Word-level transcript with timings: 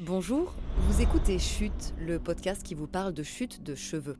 Bonjour, 0.00 0.52
vous 0.76 1.00
écoutez 1.00 1.38
Chute, 1.38 1.94
le 1.98 2.18
podcast 2.18 2.62
qui 2.62 2.74
vous 2.74 2.86
parle 2.86 3.14
de 3.14 3.22
chute 3.22 3.62
de 3.62 3.74
cheveux. 3.74 4.18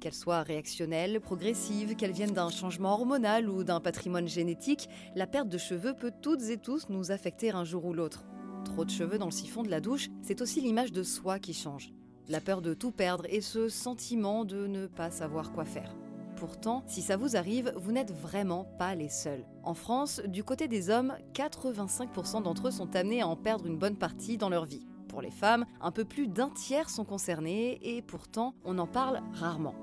Qu'elles 0.00 0.12
soient 0.12 0.42
réactionnelles, 0.42 1.20
progressives, 1.20 1.94
qu'elles 1.94 2.10
viennent 2.10 2.32
d'un 2.32 2.50
changement 2.50 2.94
hormonal 2.94 3.48
ou 3.48 3.62
d'un 3.62 3.78
patrimoine 3.78 4.26
génétique, 4.26 4.88
la 5.14 5.28
perte 5.28 5.48
de 5.48 5.56
cheveux 5.56 5.94
peut 5.94 6.10
toutes 6.20 6.42
et 6.42 6.56
tous 6.56 6.88
nous 6.88 7.12
affecter 7.12 7.52
un 7.52 7.62
jour 7.62 7.84
ou 7.84 7.92
l'autre. 7.92 8.24
Trop 8.64 8.84
de 8.84 8.90
cheveux 8.90 9.16
dans 9.16 9.26
le 9.26 9.30
siphon 9.30 9.62
de 9.62 9.70
la 9.70 9.80
douche, 9.80 10.08
c'est 10.20 10.42
aussi 10.42 10.60
l'image 10.60 10.90
de 10.90 11.04
soi 11.04 11.38
qui 11.38 11.54
change. 11.54 11.92
La 12.28 12.40
peur 12.40 12.60
de 12.60 12.74
tout 12.74 12.90
perdre 12.90 13.24
et 13.28 13.40
ce 13.40 13.68
sentiment 13.68 14.44
de 14.44 14.66
ne 14.66 14.88
pas 14.88 15.12
savoir 15.12 15.52
quoi 15.52 15.64
faire. 15.64 15.94
Pourtant, 16.36 16.82
si 16.88 17.02
ça 17.02 17.16
vous 17.16 17.36
arrive, 17.36 17.72
vous 17.76 17.92
n'êtes 17.92 18.10
vraiment 18.12 18.64
pas 18.80 18.96
les 18.96 19.10
seuls. 19.10 19.46
En 19.62 19.74
France, 19.74 20.20
du 20.26 20.42
côté 20.42 20.66
des 20.66 20.90
hommes, 20.90 21.14
85% 21.34 22.42
d'entre 22.42 22.66
eux 22.66 22.72
sont 22.72 22.96
amenés 22.96 23.22
à 23.22 23.28
en 23.28 23.36
perdre 23.36 23.66
une 23.66 23.78
bonne 23.78 23.96
partie 23.96 24.38
dans 24.38 24.48
leur 24.48 24.64
vie. 24.64 24.84
Pour 25.14 25.22
les 25.22 25.30
femmes, 25.30 25.64
un 25.80 25.92
peu 25.92 26.04
plus 26.04 26.26
d'un 26.26 26.50
tiers 26.50 26.90
sont 26.90 27.04
concernés 27.04 27.78
et 27.82 28.02
pourtant, 28.02 28.52
on 28.64 28.78
en 28.78 28.88
parle 28.88 29.20
rarement. 29.32 29.76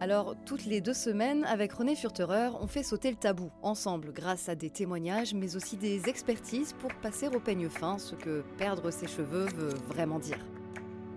Alors, 0.00 0.34
toutes 0.44 0.64
les 0.64 0.80
deux 0.80 0.92
semaines, 0.92 1.44
avec 1.44 1.72
René 1.72 1.94
Furterer, 1.94 2.48
on 2.60 2.66
fait 2.66 2.82
sauter 2.82 3.08
le 3.12 3.16
tabou, 3.16 3.52
ensemble, 3.62 4.12
grâce 4.12 4.48
à 4.48 4.56
des 4.56 4.70
témoignages, 4.70 5.34
mais 5.34 5.54
aussi 5.54 5.76
des 5.76 6.08
expertises 6.08 6.72
pour 6.72 6.92
passer 6.94 7.28
au 7.28 7.38
peigne 7.38 7.68
fin 7.68 7.96
ce 7.96 8.16
que 8.16 8.42
perdre 8.58 8.90
ses 8.90 9.06
cheveux 9.06 9.46
veut 9.54 9.74
vraiment 9.86 10.18
dire. 10.18 10.44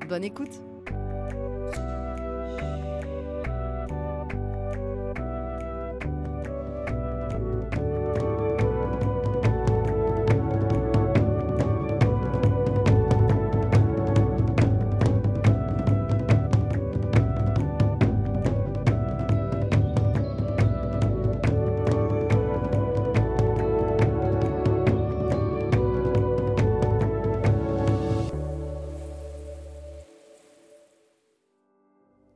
Bonne 0.08 0.24
écoute 0.24 0.62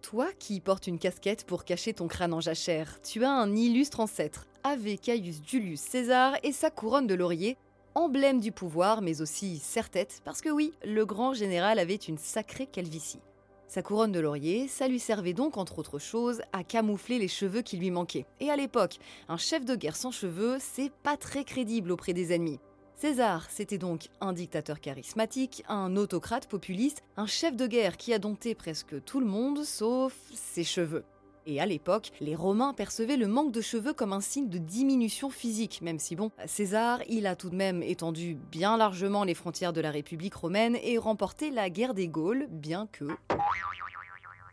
Toi 0.09 0.29
qui 0.39 0.59
portes 0.59 0.87
une 0.87 0.97
casquette 0.97 1.45
pour 1.45 1.65
cacher 1.65 1.93
ton 1.93 2.07
crâne 2.07 2.33
en 2.33 2.39
jachère, 2.39 2.99
tu 3.03 3.23
as 3.23 3.29
un 3.29 3.55
illustre 3.55 3.99
ancêtre, 3.99 4.47
Ave 4.63 4.97
Caius 4.97 5.39
Julius 5.45 5.79
César 5.79 6.33
et 6.41 6.51
sa 6.51 6.71
couronne 6.71 7.05
de 7.05 7.13
laurier, 7.13 7.57
emblème 7.93 8.39
du 8.39 8.51
pouvoir 8.51 9.03
mais 9.03 9.21
aussi 9.21 9.59
serre-tête, 9.59 10.21
parce 10.25 10.41
que 10.41 10.49
oui, 10.49 10.73
le 10.83 11.05
grand 11.05 11.35
général 11.35 11.77
avait 11.77 11.93
une 11.93 12.17
sacrée 12.17 12.65
calvitie. 12.65 13.21
Sa 13.67 13.83
couronne 13.83 14.11
de 14.11 14.19
laurier, 14.19 14.67
ça 14.67 14.87
lui 14.87 14.99
servait 14.99 15.33
donc 15.33 15.57
entre 15.57 15.77
autres 15.77 15.99
choses 15.99 16.41
à 16.53 16.63
camoufler 16.63 17.19
les 17.19 17.27
cheveux 17.27 17.61
qui 17.61 17.77
lui 17.77 17.91
manquaient. 17.91 18.25
Et 18.39 18.49
à 18.49 18.55
l'époque, 18.55 18.97
un 19.27 19.37
chef 19.37 19.63
de 19.63 19.75
guerre 19.75 19.95
sans 19.95 20.09
cheveux, 20.09 20.57
c'est 20.59 20.91
pas 21.03 21.17
très 21.17 21.43
crédible 21.43 21.91
auprès 21.91 22.13
des 22.13 22.33
ennemis. 22.33 22.59
César, 22.99 23.45
c'était 23.49 23.77
donc 23.77 24.09
un 24.19 24.33
dictateur 24.33 24.81
charismatique, 24.81 25.63
un 25.69 25.95
autocrate 25.95 26.47
populiste, 26.47 27.01
un 27.15 27.27
chef 27.27 27.55
de 27.55 27.65
guerre 27.65 27.95
qui 27.95 28.13
a 28.13 28.19
dompté 28.19 28.55
presque 28.55 29.01
tout 29.05 29.21
le 29.21 29.25
monde 29.25 29.63
sauf 29.63 30.13
ses 30.33 30.65
cheveux. 30.65 31.05
Et 31.45 31.61
à 31.61 31.65
l'époque, 31.65 32.11
les 32.19 32.35
Romains 32.35 32.73
percevaient 32.73 33.15
le 33.15 33.27
manque 33.27 33.53
de 33.53 33.61
cheveux 33.61 33.93
comme 33.93 34.11
un 34.11 34.19
signe 34.19 34.49
de 34.49 34.57
diminution 34.57 35.29
physique, 35.29 35.81
même 35.81 35.97
si 35.97 36.17
bon, 36.17 36.29
César, 36.45 36.99
il 37.07 37.25
a 37.25 37.37
tout 37.37 37.49
de 37.49 37.55
même 37.55 37.81
étendu 37.83 38.35
bien 38.51 38.75
largement 38.75 39.23
les 39.23 39.33
frontières 39.33 39.71
de 39.71 39.79
la 39.79 39.91
République 39.91 40.35
romaine 40.35 40.77
et 40.83 40.97
remporté 40.97 41.51
la 41.51 41.69
guerre 41.69 41.93
des 41.93 42.09
Gaules, 42.09 42.47
bien 42.49 42.85
que... 42.91 43.05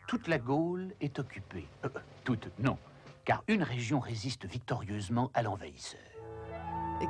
Toute 0.06 0.28
la 0.28 0.38
Gaule 0.38 0.94
est 1.00 1.18
occupée. 1.18 1.66
Euh, 1.84 1.88
toute, 2.22 2.48
non, 2.60 2.78
car 3.24 3.42
une 3.48 3.64
région 3.64 3.98
résiste 3.98 4.46
victorieusement 4.46 5.32
à 5.34 5.42
l'envahisseur. 5.42 6.15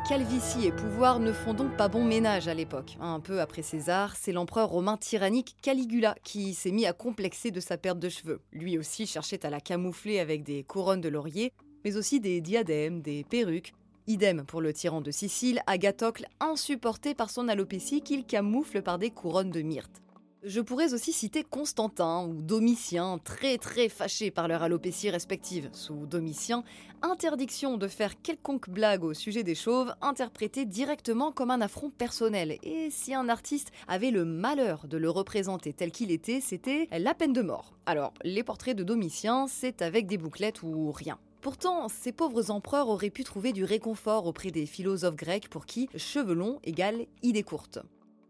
Calvitie 0.09 0.67
et 0.67 0.73
pouvoir 0.73 1.21
ne 1.21 1.33
font 1.33 1.55
donc 1.55 1.77
pas 1.77 1.89
bon 1.89 2.05
ménage 2.05 2.47
à 2.49 2.55
l'époque. 2.55 2.97
Un 3.01 3.21
peu 3.21 3.41
après 3.41 3.63
César, 3.63 4.15
c'est 4.17 4.33
l'empereur 4.33 4.69
romain 4.69 4.97
tyrannique 4.97 5.57
Caligula 5.63 6.15
qui 6.23 6.55
s'est 6.55 6.71
mis 6.71 6.87
à 6.87 6.93
complexer 6.93 7.51
de 7.51 7.61
sa 7.61 7.77
perte 7.77 7.99
de 7.99 8.09
cheveux. 8.09 8.41
Lui 8.53 8.79
aussi 8.79 9.07
cherchait 9.07 9.45
à 9.45 9.51
la 9.51 9.61
camoufler 9.61 10.21
avec 10.21 10.45
des 10.45 10.63
couronnes 10.63 11.01
de 11.01 11.09
laurier, 11.09 11.53
mais 11.85 11.97
aussi 11.97 12.21
des 12.21 12.41
diadèmes, 12.41 13.01
des 13.01 13.25
perruques. 13.25 13.75
Idem 14.07 14.45
pour 14.45 14.61
le 14.61 14.73
tyran 14.73 15.01
de 15.01 15.11
Sicile, 15.11 15.61
Agathocle, 15.67 16.27
insupporté 16.39 17.15
par 17.15 17.31
son 17.31 17.49
alopécie 17.49 18.03
qu'il 18.03 18.25
camoufle 18.25 18.83
par 18.83 18.99
des 18.99 19.11
couronnes 19.11 19.51
de 19.51 19.63
myrte. 19.63 20.03
Je 20.49 20.61
pourrais 20.61 20.95
aussi 20.95 21.13
citer 21.13 21.43
Constantin 21.43 22.25
ou 22.25 22.41
Domitien, 22.41 23.19
très 23.19 23.59
très 23.59 23.89
fâchés 23.89 24.31
par 24.31 24.47
leur 24.47 24.63
alopécie 24.63 25.11
respective. 25.11 25.69
Sous 25.73 26.07
Domitien, 26.07 26.63
interdiction 27.03 27.77
de 27.77 27.89
faire 27.89 28.23
quelconque 28.23 28.71
blague 28.71 29.03
au 29.03 29.13
sujet 29.13 29.43
des 29.43 29.57
chauves, 29.57 29.93
interprétée 30.01 30.65
directement 30.65 31.33
comme 31.33 31.51
un 31.51 31.61
affront 31.61 31.91
personnel. 31.91 32.59
Et 32.63 32.91
si 32.93 33.13
un 33.13 33.29
artiste 33.29 33.73
avait 33.89 34.13
le 34.13 34.25
malheur 34.25 34.87
de 34.87 34.97
le 34.99 35.11
représenter 35.11 35.73
tel 35.73 35.91
qu'il 35.91 36.13
était, 36.13 36.41
c'était 36.41 36.87
la 36.97 37.15
peine 37.15 37.33
de 37.33 37.43
mort. 37.43 37.75
Alors, 37.85 38.15
les 38.23 38.45
portraits 38.45 38.77
de 38.77 38.85
Domitien, 38.85 39.49
c'est 39.49 39.83
avec 39.83 40.07
des 40.07 40.17
bouclettes 40.17 40.63
ou 40.63 40.93
rien. 40.93 41.19
Pourtant, 41.41 41.89
ces 41.89 42.13
pauvres 42.13 42.53
empereurs 42.53 42.89
auraient 42.89 43.11
pu 43.11 43.25
trouver 43.25 43.53
du 43.53 43.65
réconfort 43.65 44.27
auprès 44.27 44.53
des 44.53 44.67
philosophes 44.67 45.17
grecs 45.17 45.49
pour 45.49 45.67
qui 45.67 45.89
cheveux 45.97 46.35
longs 46.35 46.61
égale 46.63 47.07
idée 47.25 47.43
courte. 47.43 47.81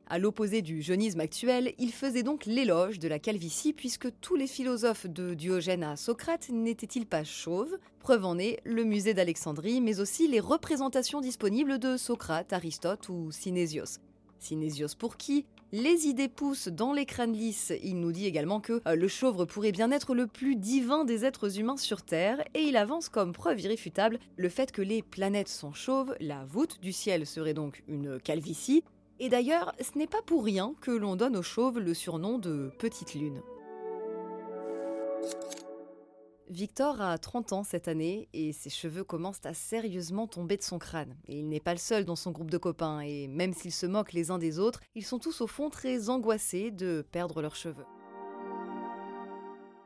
À 0.08 0.20
l'opposé 0.20 0.62
du 0.62 0.82
jeunisme 0.82 1.18
actuel, 1.18 1.74
il 1.78 1.90
faisait 1.90 2.22
donc 2.22 2.46
l'éloge 2.46 3.00
de 3.00 3.08
la 3.08 3.18
calvitie 3.18 3.72
puisque 3.72 4.06
tous 4.20 4.36
les 4.36 4.46
philosophes 4.46 5.08
de 5.08 5.34
Diogène 5.34 5.82
à 5.82 5.96
Socrate 5.96 6.48
n'étaient-ils 6.48 7.06
pas 7.06 7.24
chauves? 7.24 7.76
Preuve 7.98 8.24
en 8.24 8.38
est 8.38 8.60
le 8.62 8.84
musée 8.84 9.14
d'Alexandrie, 9.14 9.80
mais 9.80 9.98
aussi 9.98 10.28
les 10.28 10.38
représentations 10.38 11.20
disponibles 11.20 11.80
de 11.80 11.96
Socrate, 11.96 12.52
Aristote 12.52 13.08
ou 13.08 13.32
Synésios. 13.32 13.98
Synésios 14.38 14.94
pour 14.96 15.16
qui? 15.16 15.44
Les 15.72 16.06
idées 16.06 16.28
poussent 16.28 16.68
dans 16.68 16.92
les 16.92 17.04
crânes 17.04 17.32
lisses. 17.32 17.72
Il 17.82 17.98
nous 17.98 18.12
dit 18.12 18.26
également 18.26 18.60
que 18.60 18.80
euh, 18.86 18.94
le 18.94 19.08
chauve 19.08 19.44
pourrait 19.46 19.72
bien 19.72 19.90
être 19.90 20.14
le 20.14 20.28
plus 20.28 20.54
divin 20.54 21.04
des 21.04 21.24
êtres 21.24 21.58
humains 21.58 21.76
sur 21.76 22.02
Terre, 22.02 22.44
et 22.54 22.62
il 22.62 22.76
avance 22.76 23.08
comme 23.08 23.32
preuve 23.32 23.60
irréfutable 23.60 24.20
le 24.36 24.48
fait 24.48 24.70
que 24.70 24.82
les 24.82 25.02
planètes 25.02 25.48
sont 25.48 25.72
chauves, 25.72 26.14
la 26.20 26.44
voûte 26.44 26.80
du 26.80 26.92
ciel 26.92 27.26
serait 27.26 27.54
donc 27.54 27.82
une 27.88 28.20
calvitie, 28.20 28.84
et 29.18 29.28
d'ailleurs, 29.28 29.72
ce 29.80 29.98
n'est 29.98 30.06
pas 30.06 30.22
pour 30.26 30.44
rien 30.44 30.74
que 30.80 30.90
l'on 30.90 31.16
donne 31.16 31.36
aux 31.36 31.42
chauves 31.42 31.78
le 31.78 31.94
surnom 31.94 32.38
de 32.38 32.70
Petite 32.78 33.14
Lune. 33.14 33.40
Victor 36.48 37.00
a 37.00 37.18
30 37.18 37.52
ans 37.54 37.64
cette 37.64 37.88
année 37.88 38.28
et 38.32 38.52
ses 38.52 38.70
cheveux 38.70 39.02
commencent 39.02 39.44
à 39.44 39.52
sérieusement 39.52 40.28
tomber 40.28 40.56
de 40.56 40.62
son 40.62 40.78
crâne. 40.78 41.16
Et 41.26 41.40
il 41.40 41.48
n'est 41.48 41.60
pas 41.60 41.72
le 41.72 41.78
seul 41.78 42.04
dans 42.04 42.14
son 42.14 42.30
groupe 42.30 42.50
de 42.50 42.58
copains 42.58 43.00
et 43.00 43.26
même 43.26 43.52
s'ils 43.52 43.72
se 43.72 43.86
moquent 43.86 44.12
les 44.12 44.30
uns 44.30 44.38
des 44.38 44.58
autres, 44.60 44.80
ils 44.94 45.04
sont 45.04 45.18
tous 45.18 45.40
au 45.40 45.48
fond 45.48 45.70
très 45.70 46.08
angoissés 46.08 46.70
de 46.70 47.04
perdre 47.10 47.42
leurs 47.42 47.56
cheveux. 47.56 47.86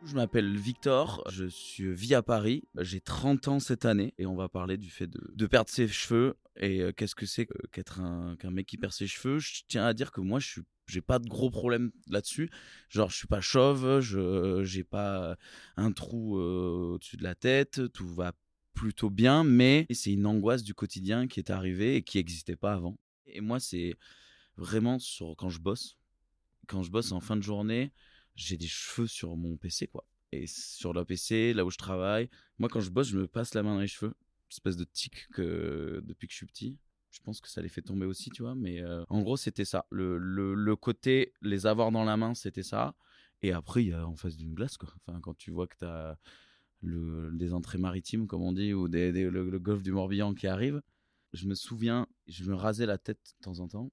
Je 0.03 0.15
m'appelle 0.15 0.57
Victor, 0.57 1.23
je 1.31 1.45
suis 1.45 1.93
vis 1.93 2.15
à 2.15 2.23
Paris, 2.23 2.65
j'ai 2.79 3.03
30 3.03 3.49
ans 3.49 3.61
cette 3.61 3.85
année 3.85 4.15
et 4.17 4.25
on 4.25 4.35
va 4.35 4.49
parler 4.49 4.79
du 4.79 4.89
fait 4.89 5.07
de, 5.07 5.47
perdre 5.47 5.69
ses 5.69 5.89
cheveux 5.89 6.39
et 6.57 6.81
euh, 6.81 6.93
qu'est-ce 6.93 7.15
que 7.15 7.27
c'est 7.27 7.47
qu'être 7.71 8.01
un, 8.01 8.35
qu'un 8.37 8.51
mec 8.51 8.67
qui 8.67 8.79
perd 8.79 8.95
ses 8.95 9.07
cheveux. 9.07 9.39
Je 9.39 9.61
tiens 9.69 9.85
à 9.85 9.93
dire 9.93 10.11
que 10.11 10.23
moi 10.23 10.41
je 10.41 10.49
suis 10.49 10.63
j'ai 10.87 11.03
pas 11.03 11.19
de 11.19 11.29
gros 11.29 11.51
problèmes 11.51 11.93
là-dessus. 12.09 12.51
Genre 12.89 13.11
je 13.11 13.17
suis 13.17 13.27
pas 13.27 13.43
chauve, 13.43 14.01
je 14.01 14.63
j'ai 14.65 14.85
pas 14.85 15.37
un 15.77 15.93
trou 15.93 16.39
euh, 16.39 16.95
au-dessus 16.95 17.19
de 17.19 17.23
la 17.23 17.35
tête, 17.35 17.93
tout 17.93 18.09
va 18.09 18.33
plutôt 18.73 19.11
bien, 19.11 19.45
mais 19.45 19.87
c'est 19.91 20.13
une 20.13 20.27
angoisse 20.27 20.63
du 20.63 20.73
quotidien 20.73 21.29
qui 21.29 21.41
est 21.41 21.51
arrivée 21.51 21.97
et 21.97 22.03
qui 22.03 22.17
n'existait 22.17 22.57
pas 22.57 22.73
avant. 22.73 22.99
Et 23.27 23.43
moi 23.43 23.61
c'est 23.61 23.95
vraiment 24.57 24.99
sur 24.99 25.35
quand 25.37 25.51
je 25.51 25.61
bosse, 25.61 25.99
quand 26.69 26.83
je 26.83 26.91
bosse 26.91 27.13
en 27.13 27.21
fin 27.21 27.37
de 27.37 27.43
journée, 27.43 27.93
j'ai 28.41 28.57
des 28.57 28.67
cheveux 28.67 29.07
sur 29.07 29.37
mon 29.37 29.57
PC, 29.57 29.87
quoi. 29.87 30.07
Et 30.33 30.47
sur 30.47 30.93
le 30.93 31.05
PC, 31.05 31.53
là 31.53 31.65
où 31.65 31.71
je 31.71 31.77
travaille, 31.77 32.31
moi, 32.59 32.69
quand 32.69 32.81
je 32.81 32.91
bosse, 32.91 33.09
je 33.09 33.19
me 33.19 33.27
passe 33.27 33.55
la 33.55 33.63
main 33.63 33.75
dans 33.75 33.81
les 33.81 33.87
cheveux. 33.87 34.15
Espèce 34.51 34.77
de 34.77 34.85
tic 34.85 35.29
que 35.33 36.01
depuis 36.05 36.27
que 36.27 36.33
je 36.33 36.39
suis 36.39 36.47
petit. 36.47 36.79
Je 37.11 37.21
pense 37.21 37.41
que 37.41 37.49
ça 37.49 37.61
les 37.61 37.69
fait 37.69 37.83
tomber 37.83 38.07
aussi, 38.07 38.31
tu 38.31 38.43
vois. 38.43 38.55
Mais 38.55 38.81
euh, 38.81 39.05
en 39.09 39.23
gros, 39.23 39.37
c'était 39.37 39.65
ça. 39.65 39.87
Le, 39.91 40.17
le, 40.19 40.77
côté, 40.77 41.33
les 41.43 41.67
avoir 41.67 41.91
dans 41.91 42.05
la 42.05 42.17
main, 42.17 42.35
c'était 42.35 42.63
ça. 42.63 42.95
Et 43.43 43.53
après, 43.53 43.85
il 43.85 43.89
y 43.89 43.93
a 43.93 44.07
en 44.07 44.17
face 44.17 44.37
d'une 44.37 44.55
glace, 44.55 44.77
quoi. 44.77 44.93
Enfin, 44.97 45.21
quand 45.21 45.37
tu 45.37 45.51
vois 45.51 45.67
que 45.67 45.77
tu 45.79 45.85
as 45.85 46.19
le, 46.83 47.31
des 47.33 47.53
entrées 47.53 47.79
maritimes, 47.79 48.27
comme 48.27 48.43
on 48.43 48.53
dit, 48.53 48.73
ou 48.73 48.89
des, 48.89 49.13
le, 49.13 49.59
golfe 49.59 49.83
du 49.83 49.93
Morbihan 49.93 50.35
qui 50.35 50.47
arrive, 50.47 50.81
je 51.33 51.47
me 51.47 51.55
souviens, 51.55 52.07
je 52.27 52.45
me 52.45 52.55
rasais 52.55 52.87
la 52.87 52.99
tête 52.99 53.35
de 53.39 53.45
temps 53.45 53.61
en 53.61 53.69
temps. 53.69 53.93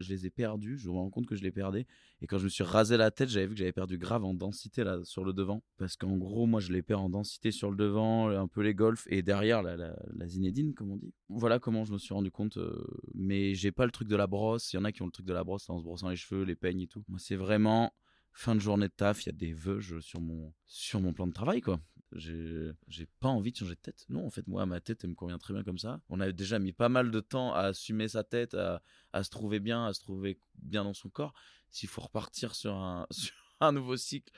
Je 0.00 0.12
les 0.12 0.26
ai 0.26 0.30
perdus. 0.30 0.78
Je 0.78 0.88
me 0.88 0.94
rends 0.94 1.10
compte 1.10 1.26
que 1.26 1.36
je 1.36 1.42
les 1.42 1.50
perdais. 1.50 1.86
Et 2.20 2.26
quand 2.26 2.38
je 2.38 2.44
me 2.44 2.48
suis 2.48 2.64
rasé 2.64 2.96
la 2.96 3.10
tête, 3.10 3.28
j'avais 3.28 3.46
vu 3.46 3.54
que 3.54 3.58
j'avais 3.58 3.72
perdu 3.72 3.98
grave 3.98 4.24
en 4.24 4.34
densité 4.34 4.84
là 4.84 5.00
sur 5.04 5.24
le 5.24 5.32
devant. 5.32 5.62
Parce 5.76 5.96
qu'en 5.96 6.16
gros, 6.16 6.46
moi, 6.46 6.60
je 6.60 6.72
les 6.72 6.82
perds 6.82 7.02
en 7.02 7.10
densité 7.10 7.50
sur 7.50 7.70
le 7.70 7.76
devant, 7.76 8.28
un 8.28 8.48
peu 8.48 8.62
les 8.62 8.74
golfs 8.74 9.06
et 9.10 9.22
derrière 9.22 9.62
la, 9.62 9.94
Zinedine, 10.26 10.74
comme 10.74 10.92
on 10.92 10.96
dit. 10.96 11.12
Voilà 11.28 11.58
comment 11.58 11.84
je 11.84 11.92
me 11.92 11.98
suis 11.98 12.14
rendu 12.14 12.30
compte. 12.30 12.56
Euh, 12.56 12.84
mais 13.14 13.54
j'ai 13.54 13.72
pas 13.72 13.84
le 13.84 13.92
truc 13.92 14.08
de 14.08 14.16
la 14.16 14.26
brosse. 14.26 14.72
Il 14.72 14.76
y 14.76 14.78
en 14.78 14.84
a 14.84 14.92
qui 14.92 15.02
ont 15.02 15.06
le 15.06 15.12
truc 15.12 15.26
de 15.26 15.32
la 15.32 15.44
brosse 15.44 15.68
en 15.70 15.78
se 15.78 15.84
brossant 15.84 16.08
les 16.08 16.16
cheveux, 16.16 16.44
les 16.44 16.56
peignes 16.56 16.80
et 16.80 16.88
tout. 16.88 17.04
Moi, 17.08 17.18
c'est 17.20 17.36
vraiment 17.36 17.92
fin 18.32 18.54
de 18.54 18.60
journée 18.60 18.88
de 18.88 18.92
taf, 18.92 19.24
il 19.24 19.26
y 19.26 19.30
a 19.30 19.32
des 19.32 19.52
veuges 19.52 19.98
sur 20.00 20.20
mon, 20.20 20.52
sur 20.66 21.00
mon 21.00 21.14
plan 21.14 21.26
de 21.26 21.32
travail, 21.32 21.62
quoi. 21.62 21.80
J'ai, 22.18 23.06
pas 23.20 23.28
envie 23.28 23.52
de 23.52 23.56
changer 23.56 23.74
de 23.74 23.80
tête. 23.80 24.04
Non, 24.08 24.26
en 24.26 24.30
fait, 24.30 24.46
moi, 24.46 24.64
ma 24.66 24.80
tête, 24.80 25.04
elle 25.04 25.10
me 25.10 25.14
convient 25.14 25.38
très 25.38 25.54
bien 25.54 25.62
comme 25.62 25.78
ça. 25.78 26.00
On 26.08 26.20
a 26.20 26.30
déjà 26.32 26.58
mis 26.58 26.72
pas 26.72 26.88
mal 26.88 27.10
de 27.10 27.20
temps 27.20 27.52
à 27.54 27.60
assumer 27.60 28.08
sa 28.08 28.24
tête, 28.24 28.54
à, 28.54 28.82
à 29.12 29.22
se 29.22 29.30
trouver 29.30 29.60
bien, 29.60 29.86
à 29.86 29.92
se 29.92 30.00
trouver 30.00 30.38
bien 30.54 30.84
dans 30.84 30.94
son 30.94 31.08
corps. 31.08 31.34
S'il 31.70 31.88
faut 31.88 32.02
repartir 32.02 32.54
sur 32.54 32.74
un, 32.74 33.06
sur 33.10 33.34
un 33.60 33.72
nouveau 33.72 33.96
cycle, 33.96 34.32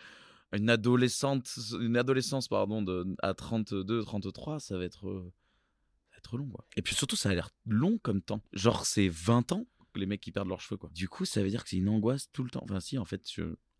une 0.53 0.71
adolescente, 0.71 1.49
une 1.81 1.97
adolescence, 1.97 2.49
pardon, 2.49 2.83
de, 2.83 3.07
à 3.23 3.35
32, 3.35 4.03
33, 4.03 4.61
ça 4.61 4.79
va 4.79 4.85
être, 4.85 5.09
euh, 5.09 5.33
ça 6.03 6.11
va 6.13 6.19
être 6.19 6.39
long, 6.39 6.49
quoi. 6.49 6.67
Et 6.77 6.83
puis 6.83 6.95
surtout, 6.95 7.17
ça 7.17 7.31
a 7.31 7.35
l'air 7.35 7.51
long 7.67 7.99
comme 7.99 8.23
temps. 8.23 8.43
Genre, 8.53 8.87
c'est 8.87 9.09
20 9.09 9.53
ans 9.53 9.67
les 9.99 10.07
mecs 10.07 10.21
qui 10.21 10.33
perdent 10.33 10.49
leurs 10.49 10.61
cheveux, 10.61 10.79
quoi. 10.79 10.91
Du 10.95 11.09
coup, 11.09 11.25
ça 11.25 11.43
veut 11.43 11.51
dire 11.51 11.65
que 11.65 11.71
c'est 11.71 11.77
une 11.77 11.89
angoisse 11.89 12.31
tout 12.33 12.43
le 12.43 12.51
temps. 12.51 12.63
Enfin, 12.65 12.81
si, 12.81 12.97
en 12.99 13.05
fait, 13.05 13.23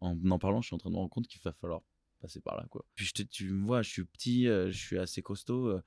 en 0.01 0.17
en 0.31 0.39
parlant, 0.39 0.61
je 0.61 0.67
suis 0.67 0.75
en 0.75 0.79
train 0.79 0.91
de 0.91 0.95
me 0.95 0.99
rendre 0.99 1.11
compte 1.11 1.29
qu'il 1.29 1.41
va 1.43 1.53
falloir 1.53 1.83
passer 2.19 2.41
par 2.41 2.57
là, 2.57 2.67
quoi. 2.71 2.85
Puis 2.95 3.07
je 3.07 3.13
te, 3.13 3.23
tu 3.23 3.51
me 3.51 3.67
vois, 3.67 3.83
je 3.83 3.91
suis 3.91 4.05
petit, 4.05 4.49
euh, 4.49 4.71
je 4.71 4.79
suis 4.79 4.99
assez 4.99 5.23
costaud. 5.23 5.67
Euh, 5.67 5.83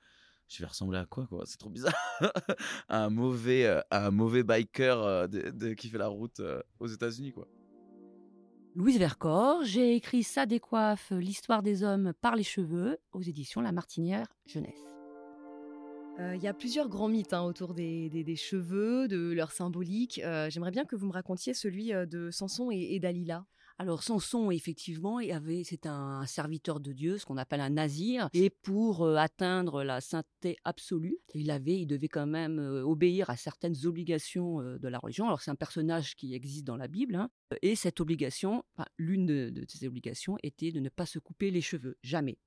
je 0.48 0.62
vais 0.62 0.66
ressembler 0.66 0.98
à 0.98 1.06
quoi, 1.06 1.26
quoi? 1.26 1.44
C'est 1.46 1.56
trop 1.56 1.70
bizarre. 1.70 1.94
un 2.88 3.08
mauvais, 3.08 3.66
euh, 3.66 3.80
un 3.90 4.10
mauvais 4.10 4.42
biker 4.42 5.28
de, 5.28 5.72
qui 5.74 5.88
fait 5.88 5.98
la 5.98 6.08
route 6.08 6.42
aux 6.78 6.86
États-Unis, 6.86 7.32
quoi. 7.32 7.48
Louise 8.74 8.98
Vercors, 8.98 9.64
j'ai 9.64 9.94
écrit 9.94 10.22
Ça 10.22 10.46
décoiffe, 10.46 11.10
l'histoire 11.10 11.62
des 11.62 11.82
hommes 11.84 12.12
par 12.20 12.36
les 12.36 12.42
cheveux 12.42 12.98
aux 13.12 13.20
éditions 13.20 13.60
La 13.60 13.72
Martinière 13.72 14.26
Jeunesse. 14.46 14.80
Il 16.18 16.42
y 16.42 16.46
a 16.46 16.54
plusieurs 16.54 16.88
grands 16.88 17.08
mythes 17.08 17.32
hein, 17.32 17.42
autour 17.42 17.74
des, 17.74 18.08
des, 18.10 18.36
cheveux, 18.36 19.08
de 19.08 19.32
leur 19.32 19.50
symbolique. 19.50 20.20
J'aimerais 20.48 20.70
bien 20.70 20.84
que 20.84 20.94
vous 20.94 21.06
me 21.06 21.12
racontiez 21.12 21.52
celui 21.52 21.88
de 21.88 22.30
Samson 22.30 22.70
et, 22.70 22.94
et 22.94 23.00
Dalila. 23.00 23.46
Alors 23.82 24.04
Samson, 24.04 24.52
effectivement, 24.52 25.16
avait, 25.16 25.64
c'est 25.64 25.86
un 25.86 26.24
serviteur 26.24 26.78
de 26.78 26.92
Dieu, 26.92 27.18
ce 27.18 27.26
qu'on 27.26 27.36
appelle 27.36 27.60
un 27.60 27.70
nazir, 27.70 28.28
et 28.32 28.48
pour 28.48 29.02
euh, 29.02 29.16
atteindre 29.16 29.82
la 29.82 30.00
sainteté 30.00 30.56
absolue, 30.62 31.18
il 31.34 31.50
avait, 31.50 31.80
il 31.80 31.86
devait 31.86 32.06
quand 32.06 32.28
même 32.28 32.60
euh, 32.60 32.84
obéir 32.84 33.28
à 33.28 33.36
certaines 33.36 33.74
obligations 33.84 34.60
euh, 34.60 34.78
de 34.78 34.86
la 34.86 35.00
religion. 35.00 35.26
Alors 35.26 35.42
c'est 35.42 35.50
un 35.50 35.56
personnage 35.56 36.14
qui 36.14 36.32
existe 36.32 36.64
dans 36.64 36.76
la 36.76 36.86
Bible, 36.86 37.16
hein, 37.16 37.28
et 37.60 37.74
cette 37.74 38.00
obligation, 38.00 38.62
l'une 38.98 39.26
de, 39.26 39.50
de 39.50 39.64
ces 39.66 39.84
obligations 39.88 40.36
était 40.44 40.70
de 40.70 40.78
ne 40.78 40.88
pas 40.88 41.04
se 41.04 41.18
couper 41.18 41.50
les 41.50 41.60
cheveux, 41.60 41.98
jamais 42.04 42.38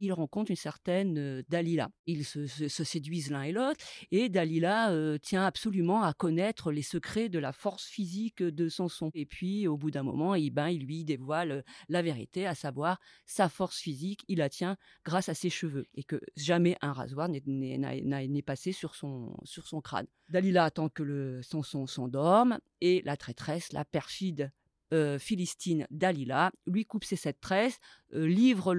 il 0.00 0.12
rencontre 0.12 0.50
une 0.50 0.56
certaine 0.56 1.42
Dalila. 1.48 1.90
Ils 2.06 2.24
se, 2.24 2.46
séduisent 2.68 3.30
l'un 3.30 3.42
et 3.42 3.52
l'autre, 3.52 3.80
et 4.10 4.28
Dalila 4.28 4.92
tient 5.22 5.44
absolument 5.44 6.02
à 6.02 6.12
connaître 6.12 6.72
les 6.72 6.82
secrets 6.82 7.28
de 7.28 7.38
la 7.38 7.52
force 7.52 7.86
physique 7.86 8.42
de 8.42 8.68
Samson. 8.68 9.10
Et 9.14 9.26
puis, 9.26 9.66
au 9.66 9.76
bout 9.76 9.90
d'un 9.90 10.02
moment, 10.02 10.34
il, 10.34 10.50
ben, 10.50 10.68
il 10.68 10.84
lui 10.84 11.04
dévoile 11.04 11.64
la 11.88 12.02
vérité, 12.02 12.46
à 12.46 12.54
savoir 12.54 13.00
sa 13.26 13.48
force 13.48 13.78
physique, 13.78 14.24
il 14.28 14.38
la 14.38 14.48
tient 14.48 14.76
grâce 15.04 15.28
à 15.28 15.34
ses 15.34 15.50
cheveux, 15.50 15.86
et 15.94 16.04
que 16.04 16.20
jamais 16.36 16.76
un 16.80 16.92
rasoir 16.92 17.28
n'est 17.28 18.42
passé 18.42 18.72
sur 18.72 18.94
son, 18.94 19.36
sur 19.44 19.66
son 19.66 19.80
crâne. 19.80 20.06
Dalila 20.28 20.64
attend 20.64 20.88
que 20.88 21.02
le 21.02 21.42
Samson 21.42 21.86
s'endorme, 21.86 22.58
et 22.80 23.02
la 23.04 23.16
traîtresse, 23.16 23.72
la 23.72 23.84
perfide 23.84 24.52
euh, 24.92 25.18
philistine 25.18 25.86
Dalila, 25.90 26.52
lui 26.66 26.84
coupe 26.84 27.04
ses 27.04 27.16
sept 27.16 27.40
tresses, 27.40 27.78
euh, 28.14 28.26
livre 28.26 28.74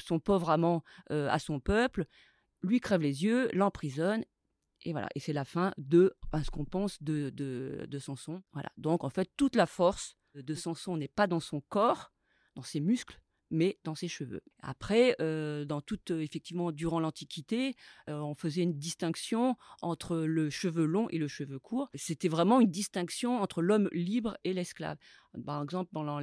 son 0.00 0.20
pauvre 0.20 0.50
amant 0.50 0.82
euh, 1.10 1.28
à 1.30 1.38
son 1.38 1.60
peuple, 1.60 2.06
lui 2.62 2.80
crève 2.80 3.02
les 3.02 3.24
yeux, 3.24 3.48
l'emprisonne, 3.52 4.24
et 4.84 4.92
voilà. 4.92 5.08
Et 5.14 5.20
c'est 5.20 5.32
la 5.32 5.44
fin 5.44 5.72
de 5.76 6.14
ce 6.44 6.50
qu'on 6.50 6.64
pense 6.64 7.02
de, 7.02 7.30
de, 7.30 7.86
de 7.88 7.98
Samson. 7.98 8.42
Voilà. 8.52 8.70
Donc 8.76 9.04
en 9.04 9.10
fait, 9.10 9.30
toute 9.36 9.56
la 9.56 9.66
force 9.66 10.16
de 10.34 10.54
Samson 10.54 10.96
n'est 10.96 11.08
pas 11.08 11.26
dans 11.26 11.40
son 11.40 11.60
corps, 11.60 12.12
dans 12.54 12.62
ses 12.62 12.80
muscles, 12.80 13.20
mais 13.50 13.78
dans 13.84 13.94
ses 13.94 14.08
cheveux. 14.08 14.42
Après, 14.60 15.16
euh, 15.20 15.64
dans 15.64 15.80
toute, 15.80 16.10
euh, 16.10 16.20
effectivement, 16.20 16.72
durant 16.72 17.00
l'Antiquité, 17.00 17.74
euh, 18.08 18.18
on 18.20 18.34
faisait 18.34 18.62
une 18.62 18.78
distinction 18.78 19.56
entre 19.82 20.16
le 20.18 20.50
cheveu 20.50 20.84
long 20.84 21.08
et 21.10 21.18
le 21.18 21.28
cheveu 21.28 21.58
court. 21.58 21.88
C'était 21.94 22.28
vraiment 22.28 22.60
une 22.60 22.70
distinction 22.70 23.40
entre 23.40 23.62
l'homme 23.62 23.88
libre 23.92 24.36
et 24.44 24.52
l'esclave. 24.52 24.98
Par 25.44 25.62
exemple, 25.62 25.90
pendant 25.92 26.20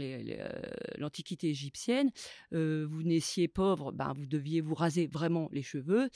l'Antiquité 0.97 1.49
égyptienne, 1.49 2.11
vous 2.51 3.03
naissiez 3.03 3.47
pauvre, 3.47 3.91
ben, 3.91 4.13
vous 4.13 4.25
deviez 4.25 4.61
vous 4.61 4.73
raser 4.73 5.07
vraiment 5.07 5.47
les 5.51 5.61
cheveux. 5.61 6.09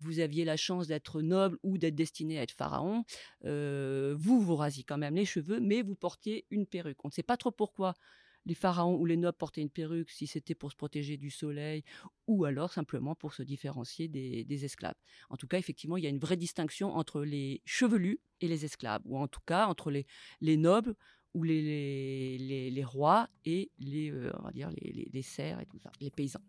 Vous 0.00 0.20
aviez 0.20 0.44
la 0.44 0.56
chance 0.56 0.86
d'être 0.86 1.22
noble 1.22 1.58
ou 1.62 1.78
d'être 1.78 1.94
destiné 1.94 2.38
à 2.38 2.42
être 2.42 2.52
pharaon. 2.52 3.04
vous 3.42 4.40
vous 4.40 4.56
rasiez 4.56 4.84
quand 4.84 4.98
même 4.98 5.16
les 5.16 5.24
cheveux, 5.24 5.58
mais 5.58 5.82
vous 5.82 5.94
portiez 5.96 6.46
une 6.50 6.66
perruque. 6.66 7.02
On 7.04 7.08
ne 7.08 7.12
sait 7.12 7.22
pas 7.22 7.38
trop 7.38 7.50
pourquoi 7.50 7.94
les 8.46 8.54
pharaons 8.54 8.96
ou 8.96 9.06
les 9.06 9.16
nobles 9.16 9.36
portaient 9.36 9.60
une 9.60 9.70
perruque 9.70 10.10
si 10.10 10.26
c'était 10.26 10.54
pour 10.54 10.70
se 10.70 10.76
protéger 10.76 11.16
du 11.16 11.30
soleil 11.30 11.82
ou 12.26 12.44
alors 12.44 12.72
simplement 12.72 13.14
pour 13.14 13.34
se 13.34 13.42
différencier 13.42 14.08
des, 14.08 14.64
esclaves. 14.64 14.94
En 15.30 15.36
tout 15.36 15.46
cas, 15.46 15.58
effectivement, 15.58 15.96
il 15.96 16.04
y 16.04 16.06
a 16.06 16.10
une 16.10 16.18
vraie 16.18 16.36
distinction 16.36 16.94
entre 16.94 17.22
les 17.22 17.60
chevelus 17.64 18.20
et 18.40 18.48
les 18.48 18.64
esclaves, 18.64 19.02
ou 19.04 19.18
en 19.18 19.28
tout 19.28 19.40
cas 19.46 19.66
entre 19.66 19.90
les, 19.90 20.06
les 20.40 20.56
nobles 20.56 20.94
ou 21.34 21.42
les, 21.42 22.84
rois 22.84 23.28
et 23.44 23.70
les, 23.78 24.10
euh, 24.10 24.30
on 24.38 24.42
va 24.44 24.52
dire 24.52 24.70
les 24.86 25.22
serfs 25.22 25.60
et 25.60 25.66
tout 25.66 25.78
ça, 25.78 25.90
les 26.00 26.10
paysans. 26.10 26.40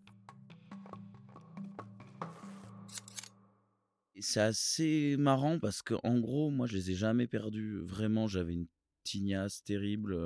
C'est 4.19 4.39
assez 4.39 5.18
marrant 5.18 5.59
parce 5.59 5.81
que 5.81 5.94
en 6.03 6.19
gros, 6.19 6.50
moi, 6.50 6.68
je 6.68 6.77
les 6.77 6.92
ai 6.92 6.95
jamais 6.95 7.27
perdus. 7.27 7.80
Vraiment, 7.81 8.27
j'avais 8.27 8.53
une 8.53 8.68
tignasse 9.06 9.63
terrible, 9.63 10.18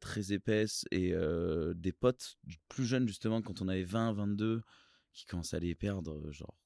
très 0.00 0.32
épaisse, 0.32 0.84
et 0.90 1.14
des 1.74 1.92
potes 1.92 2.36
plus 2.68 2.84
jeunes, 2.84 3.08
justement, 3.08 3.40
quand 3.40 3.62
on 3.62 3.68
avait 3.68 3.84
20, 3.84 4.12
22, 4.12 4.62
qui 5.12 5.24
commençaient 5.26 5.56
à 5.56 5.60
les 5.60 5.74
perdre, 5.74 6.30
genre 6.30 6.58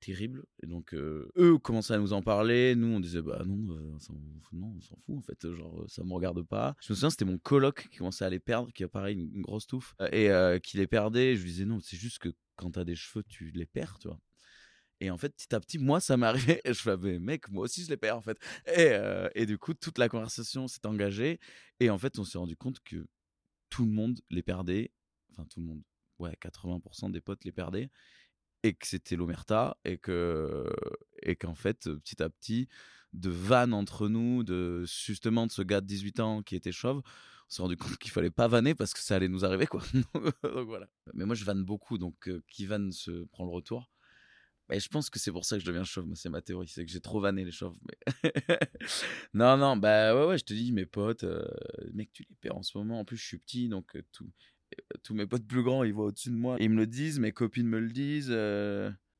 terrible. 0.00 0.44
Et 0.62 0.66
donc, 0.66 0.94
eux 0.94 1.58
commençaient 1.62 1.94
à 1.94 1.98
nous 1.98 2.12
en 2.12 2.22
parler. 2.22 2.74
Nous, 2.76 2.86
on 2.86 3.00
disait, 3.00 3.20
bah 3.22 3.42
non, 3.44 3.56
non 3.56 4.74
on 4.76 4.80
s'en 4.80 4.96
fout, 4.96 5.16
en 5.18 5.22
fait, 5.22 5.52
genre, 5.52 5.84
ça 5.88 6.04
me 6.04 6.12
regarde 6.12 6.42
pas. 6.42 6.76
Je 6.80 6.92
me 6.92 6.94
souviens, 6.94 7.10
c'était 7.10 7.24
mon 7.24 7.38
coloc 7.38 7.88
qui 7.90 7.98
commençait 7.98 8.24
à 8.24 8.30
les 8.30 8.40
perdre, 8.40 8.72
qui 8.72 8.84
a 8.84 8.88
pareil, 8.88 9.16
une, 9.18 9.42
grosse 9.42 9.66
touffe, 9.66 9.94
et 10.12 10.30
qui 10.62 10.76
les 10.76 10.86
perdait. 10.86 11.36
Je 11.36 11.42
lui 11.42 11.50
disais, 11.50 11.64
non, 11.64 11.80
c'est 11.80 11.96
juste 11.96 12.18
que 12.18 12.30
quand 12.56 12.72
t'as 12.72 12.84
des 12.84 12.96
cheveux, 12.96 13.24
tu 13.28 13.50
les 13.54 13.66
perds, 13.66 13.98
tu 13.98 14.08
vois. 14.08 14.20
Et 15.00 15.10
en 15.10 15.18
fait, 15.18 15.30
petit 15.30 15.54
à 15.54 15.60
petit, 15.60 15.78
moi, 15.78 16.00
ça 16.00 16.14
arrivé. 16.14 16.60
Et 16.64 16.72
je 16.74 16.80
fais, 16.80 16.96
mais 16.96 17.18
mec, 17.18 17.48
moi 17.50 17.64
aussi, 17.64 17.84
je 17.84 17.88
les 17.88 17.96
perds, 17.96 18.16
en 18.16 18.22
fait. 18.22 18.38
Et, 18.66 18.90
euh, 18.92 19.28
et 19.34 19.46
du 19.46 19.58
coup, 19.58 19.74
toute 19.74 19.98
la 19.98 20.08
conversation 20.08 20.66
s'est 20.66 20.86
engagée. 20.86 21.38
Et 21.80 21.90
en 21.90 21.98
fait, 21.98 22.18
on 22.18 22.24
s'est 22.24 22.38
rendu 22.38 22.56
compte 22.56 22.80
que 22.80 23.06
tout 23.70 23.84
le 23.84 23.92
monde 23.92 24.20
les 24.30 24.42
perdait. 24.42 24.92
Enfin, 25.32 25.44
tout 25.46 25.60
le 25.60 25.66
monde. 25.66 25.82
Ouais, 26.18 26.34
80% 26.40 27.12
des 27.12 27.20
potes 27.20 27.44
les 27.44 27.52
perdaient. 27.52 27.90
Et 28.64 28.74
que 28.74 28.86
c'était 28.86 29.14
l'omerta. 29.14 29.76
Et 29.84 29.98
que 29.98 30.66
et 31.22 31.36
qu'en 31.36 31.54
fait, 31.54 31.88
petit 31.88 32.22
à 32.22 32.28
petit, 32.28 32.68
de 33.12 33.30
vannes 33.30 33.74
entre 33.74 34.08
nous, 34.08 34.42
de 34.42 34.84
justement 34.84 35.46
de 35.46 35.52
ce 35.52 35.62
gars 35.62 35.80
de 35.80 35.86
18 35.86 36.20
ans 36.20 36.42
qui 36.42 36.56
était 36.56 36.72
chauve, 36.72 37.02
on 37.48 37.50
s'est 37.50 37.62
rendu 37.62 37.76
compte 37.76 37.96
qu'il 37.98 38.10
fallait 38.10 38.30
pas 38.30 38.48
vanner 38.48 38.74
parce 38.74 38.92
que 38.92 39.00
ça 39.00 39.16
allait 39.16 39.28
nous 39.28 39.44
arriver, 39.44 39.66
quoi. 39.66 39.82
donc 40.42 40.66
voilà. 40.66 40.88
Mais 41.14 41.24
moi, 41.24 41.34
je 41.34 41.44
vanne 41.44 41.64
beaucoup. 41.64 41.98
Donc, 41.98 42.28
euh, 42.28 42.42
qui 42.48 42.66
vanne 42.66 42.92
se 42.92 43.24
prend 43.26 43.44
le 43.44 43.50
retour. 43.50 43.90
Mais 44.68 44.80
je 44.80 44.88
pense 44.88 45.08
que 45.08 45.18
c'est 45.18 45.32
pour 45.32 45.44
ça 45.44 45.56
que 45.56 45.62
je 45.62 45.66
deviens 45.66 45.84
chauve. 45.84 46.06
C'est 46.14 46.28
ma 46.28 46.42
théorie. 46.42 46.68
C'est 46.68 46.84
que 46.84 46.90
j'ai 46.90 47.00
trop 47.00 47.20
vanné 47.20 47.44
les 47.44 47.52
chauves. 47.52 47.76
Non, 49.34 49.56
non, 49.56 49.76
bah 49.76 50.14
ouais, 50.14 50.26
ouais, 50.26 50.38
je 50.38 50.44
te 50.44 50.54
dis, 50.54 50.72
mes 50.72 50.86
potes, 50.86 51.24
euh, 51.24 51.46
mec, 51.92 52.10
tu 52.12 52.24
les 52.28 52.36
perds 52.40 52.56
en 52.56 52.62
ce 52.62 52.76
moment. 52.78 53.00
En 53.00 53.04
plus, 53.04 53.16
je 53.16 53.26
suis 53.26 53.38
petit, 53.38 53.68
donc 53.68 53.96
euh, 53.96 54.02
tout, 54.12 54.30
euh, 54.74 54.98
tous 55.02 55.14
mes 55.14 55.26
potes 55.26 55.46
plus 55.46 55.62
grands, 55.62 55.84
ils 55.84 55.92
voient 55.92 56.06
au-dessus 56.06 56.30
de 56.30 56.36
moi. 56.36 56.56
Ils 56.60 56.70
me 56.70 56.76
le 56.76 56.86
disent, 56.86 57.18
mes 57.18 57.32
copines 57.32 57.66
me 57.66 57.78
le 57.78 57.90
disent. 57.90 58.34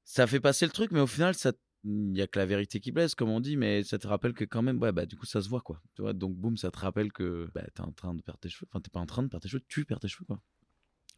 Ça 0.05 0.27
fait 0.27 0.41
passer 0.41 0.65
le 0.65 0.73
truc, 0.73 0.91
mais 0.91 1.01
au 1.01 1.07
final, 1.07 1.35
ça 1.35 1.53
il 1.85 2.13
n'y 2.13 2.21
a 2.21 2.27
que 2.27 2.39
la 2.39 2.47
vérité 2.47 2.81
qui 2.81 2.93
blesse, 2.93 3.15
comme 3.15 3.31
on 3.31 3.41
dit, 3.41 3.57
mais 3.57 3.83
ça 3.83 3.99
te 3.99 4.07
rappelle 4.07 4.35
que 4.35 4.45
quand 4.45 4.63
même, 4.63 4.79
ouais, 4.81 4.93
bah, 4.93 5.07
du 5.07 5.17
coup, 5.17 5.27
ça 5.27 5.41
se 5.41 5.49
voit, 5.49 5.61
quoi. 5.61 5.81
Tu 5.95 6.03
vois, 6.03 6.13
donc, 6.13 6.37
boum, 6.37 6.57
ça 6.57 6.71
te 6.71 6.79
rappelle 6.79 7.13
que 7.13 7.51
bah, 7.55 7.65
t'es 7.75 7.81
en 7.83 7.93
train 7.93 8.15
de 8.15 8.23
perdre 8.23 8.41
tes 8.41 8.49
cheveux. 8.49 8.67
Enfin, 8.71 8.81
t'es 8.81 8.91
pas 8.91 9.01
en 9.01 9.07
train 9.07 9.23
de 9.23 9.29
perdre 9.29 9.43
tes 9.43 9.49
cheveux, 9.49 9.63
tu 9.69 9.85
perds 9.85 10.01
tes 10.01 10.09
cheveux, 10.09 10.25
quoi. 10.25 10.41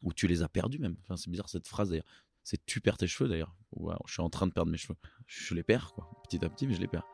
Ou 0.02 0.12
tu 0.12 0.26
les 0.26 0.42
as 0.42 0.48
perdus, 0.48 0.78
même. 0.78 0.96
Enfin, 1.02 1.16
c'est 1.16 1.30
bizarre 1.30 1.48
cette 1.48 1.66
phrase, 1.66 1.90
d'ailleurs. 1.90 2.06
C'est 2.50 2.66
tu 2.66 2.80
perds 2.80 2.96
tes 2.96 3.06
cheveux 3.06 3.28
d'ailleurs. 3.28 3.54
je 4.06 4.12
suis 4.12 4.22
en 4.22 4.28
train 4.28 4.48
de 4.48 4.52
perdre 4.52 4.72
mes 4.72 4.76
cheveux. 4.76 4.96
Je 5.28 5.54
les 5.54 5.62
perds, 5.62 5.92
quoi, 5.94 6.10
petit 6.24 6.44
à 6.44 6.48
petit, 6.48 6.66
mais 6.66 6.74
je 6.74 6.80
les 6.80 6.88
perds. 6.88 7.06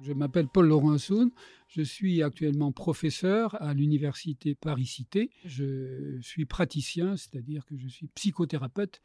Je 0.00 0.12
m'appelle 0.12 0.46
Paul 0.46 0.68
Laurent 0.68 0.92
Assoun. 0.92 1.32
Je 1.66 1.82
suis 1.82 2.22
actuellement 2.22 2.70
professeur 2.70 3.60
à 3.60 3.74
l'université 3.74 4.54
Paris-Cité. 4.54 5.32
Je 5.44 6.20
suis 6.20 6.44
praticien, 6.44 7.16
c'est-à-dire 7.16 7.66
que 7.66 7.76
je 7.76 7.88
suis 7.88 8.06
psychothérapeute, 8.06 9.02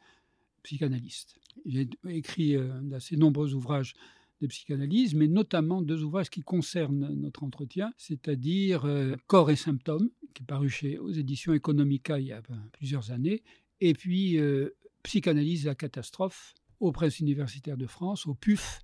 psychanalyste. 0.62 1.40
J'ai 1.66 1.88
écrit 2.08 2.54
euh, 2.54 2.80
d'assez 2.82 3.16
nombreux 3.16 3.52
ouvrages 3.54 3.94
de 4.40 4.46
psychanalyse, 4.46 5.16
mais 5.16 5.26
notamment 5.26 5.82
deux 5.82 6.04
ouvrages 6.04 6.30
qui 6.30 6.42
concernent 6.42 7.12
notre 7.14 7.42
entretien, 7.42 7.92
c'est-à-dire 7.96 8.84
euh, 8.84 9.16
Corps 9.26 9.50
et 9.50 9.56
symptômes, 9.56 10.10
qui 10.34 10.44
est 10.44 10.46
paru 10.46 10.68
chez, 10.68 10.98
aux 10.98 11.10
éditions 11.10 11.52
Economica 11.54 12.20
il 12.20 12.26
y 12.26 12.32
a 12.32 12.40
ben, 12.42 12.62
plusieurs 12.72 13.10
années, 13.10 13.42
et 13.84 13.92
puis 13.92 14.38
euh, 14.38 14.74
Psychanalyse 15.02 15.66
la 15.66 15.74
catastrophe 15.74 16.54
aux 16.80 16.90
presses 16.90 17.20
universitaires 17.20 17.76
de 17.76 17.86
France, 17.86 18.26
au 18.26 18.34
PUF, 18.34 18.80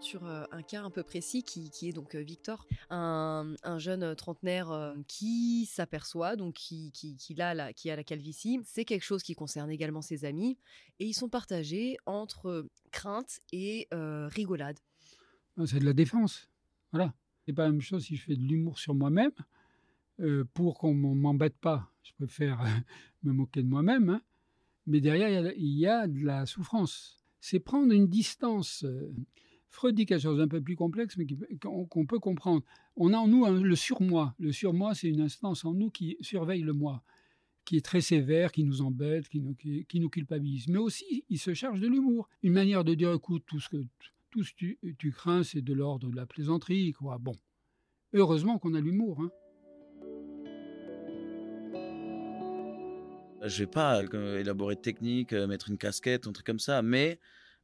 sur 0.00 0.24
un 0.26 0.62
cas 0.62 0.82
un 0.82 0.90
peu 0.90 1.02
précis 1.02 1.42
qui, 1.42 1.70
est 1.88 1.92
donc 1.92 2.14
Victor, 2.14 2.66
un, 2.90 3.54
jeune 3.78 4.14
trentenaire 4.16 4.94
qui 5.08 5.64
s'aperçoit, 5.64 6.36
donc 6.36 6.54
qui, 6.54 6.92
qui, 6.92 7.40
a 7.40 7.54
la, 7.54 7.72
qui 7.72 7.90
a 7.90 7.96
la 7.96 8.04
calvitie. 8.04 8.60
C'est 8.64 8.84
quelque 8.84 9.02
chose 9.02 9.22
qui 9.22 9.34
concerne 9.34 9.70
également 9.70 10.02
ses 10.02 10.26
amis 10.26 10.58
et 10.98 11.06
ils 11.06 11.14
sont 11.14 11.30
partagés 11.30 11.96
entre 12.04 12.68
crainte 12.90 13.40
et 13.52 13.88
rigolade. 13.92 14.78
Ah, 15.56 15.62
c'est 15.64 15.78
de 15.78 15.86
la 15.86 15.94
défense. 15.94 16.50
Voilà. 16.92 17.14
C'est 17.46 17.54
pas 17.54 17.64
la 17.64 17.70
même 17.70 17.80
chose 17.80 18.04
si 18.04 18.16
je 18.16 18.24
fais 18.24 18.36
de 18.36 18.42
l'humour 18.42 18.78
sur 18.78 18.94
moi-même. 18.94 19.32
Pour 20.54 20.78
qu'on 20.78 20.94
m'embête 20.94 21.58
pas, 21.58 21.90
je 22.02 22.12
préfère 22.14 22.62
me 23.22 23.32
moquer 23.32 23.62
de 23.62 23.68
moi-même. 23.68 24.10
Hein. 24.10 24.22
Mais 24.86 25.00
derrière, 25.00 25.52
il 25.56 25.78
y, 25.78 25.86
a, 25.86 26.06
de 26.06 26.24
la 26.24 26.46
souffrance. 26.46 27.24
C'est 27.40 27.60
prendre 27.60 27.92
une 27.92 28.06
distance. 28.06 28.84
Freud 29.68 29.94
dit 29.94 30.06
quelque 30.06 30.22
chose 30.22 30.38
d'un 30.38 30.48
peu 30.48 30.60
plus 30.60 30.76
complexe, 30.76 31.16
mais 31.16 31.26
qu'on 31.58 32.06
peut 32.06 32.18
comprendre. 32.18 32.62
On 32.96 33.12
a 33.12 33.16
en 33.16 33.26
nous 33.26 33.44
le 33.46 33.76
surmoi. 33.76 34.34
Le 34.38 34.52
surmoi, 34.52 34.94
c'est 34.94 35.08
une 35.08 35.20
instance 35.20 35.64
en 35.64 35.74
nous 35.74 35.90
qui 35.90 36.16
surveille 36.20 36.62
le 36.62 36.72
moi, 36.72 37.02
qui 37.64 37.76
est 37.76 37.84
très 37.84 38.00
sévère, 38.00 38.52
qui 38.52 38.64
nous 38.64 38.82
embête, 38.82 39.28
qui 39.28 39.40
nous, 39.40 40.08
culpabilise. 40.10 40.68
Mais 40.68 40.78
aussi, 40.78 41.24
il 41.28 41.38
se 41.38 41.54
charge 41.54 41.80
de 41.80 41.88
l'humour. 41.88 42.28
Une 42.42 42.52
manière 42.52 42.84
de 42.84 42.94
dire, 42.94 43.12
écoute, 43.12 43.42
tout 43.46 43.58
ce 43.58 43.68
que, 43.68 43.84
tu 44.98 45.12
crains, 45.12 45.42
c'est 45.42 45.62
de 45.62 45.72
l'ordre 45.72 46.08
de 46.10 46.16
la 46.16 46.26
plaisanterie. 46.26 46.92
Quoi. 46.92 47.18
Bon, 47.18 47.36
heureusement 48.12 48.58
qu'on 48.58 48.74
a 48.74 48.80
l'humour. 48.80 49.22
Hein. 49.22 49.30
Je 53.44 53.58
vais 53.58 53.70
pas 53.70 54.02
euh, 54.02 54.40
élaborer 54.40 54.74
de 54.74 54.80
technique, 54.80 55.34
euh, 55.34 55.46
mettre 55.46 55.68
une 55.68 55.76
casquette, 55.76 56.26
un 56.26 56.32
truc 56.32 56.46
comme 56.46 56.58
ça, 56.58 56.80
mais 56.80 57.20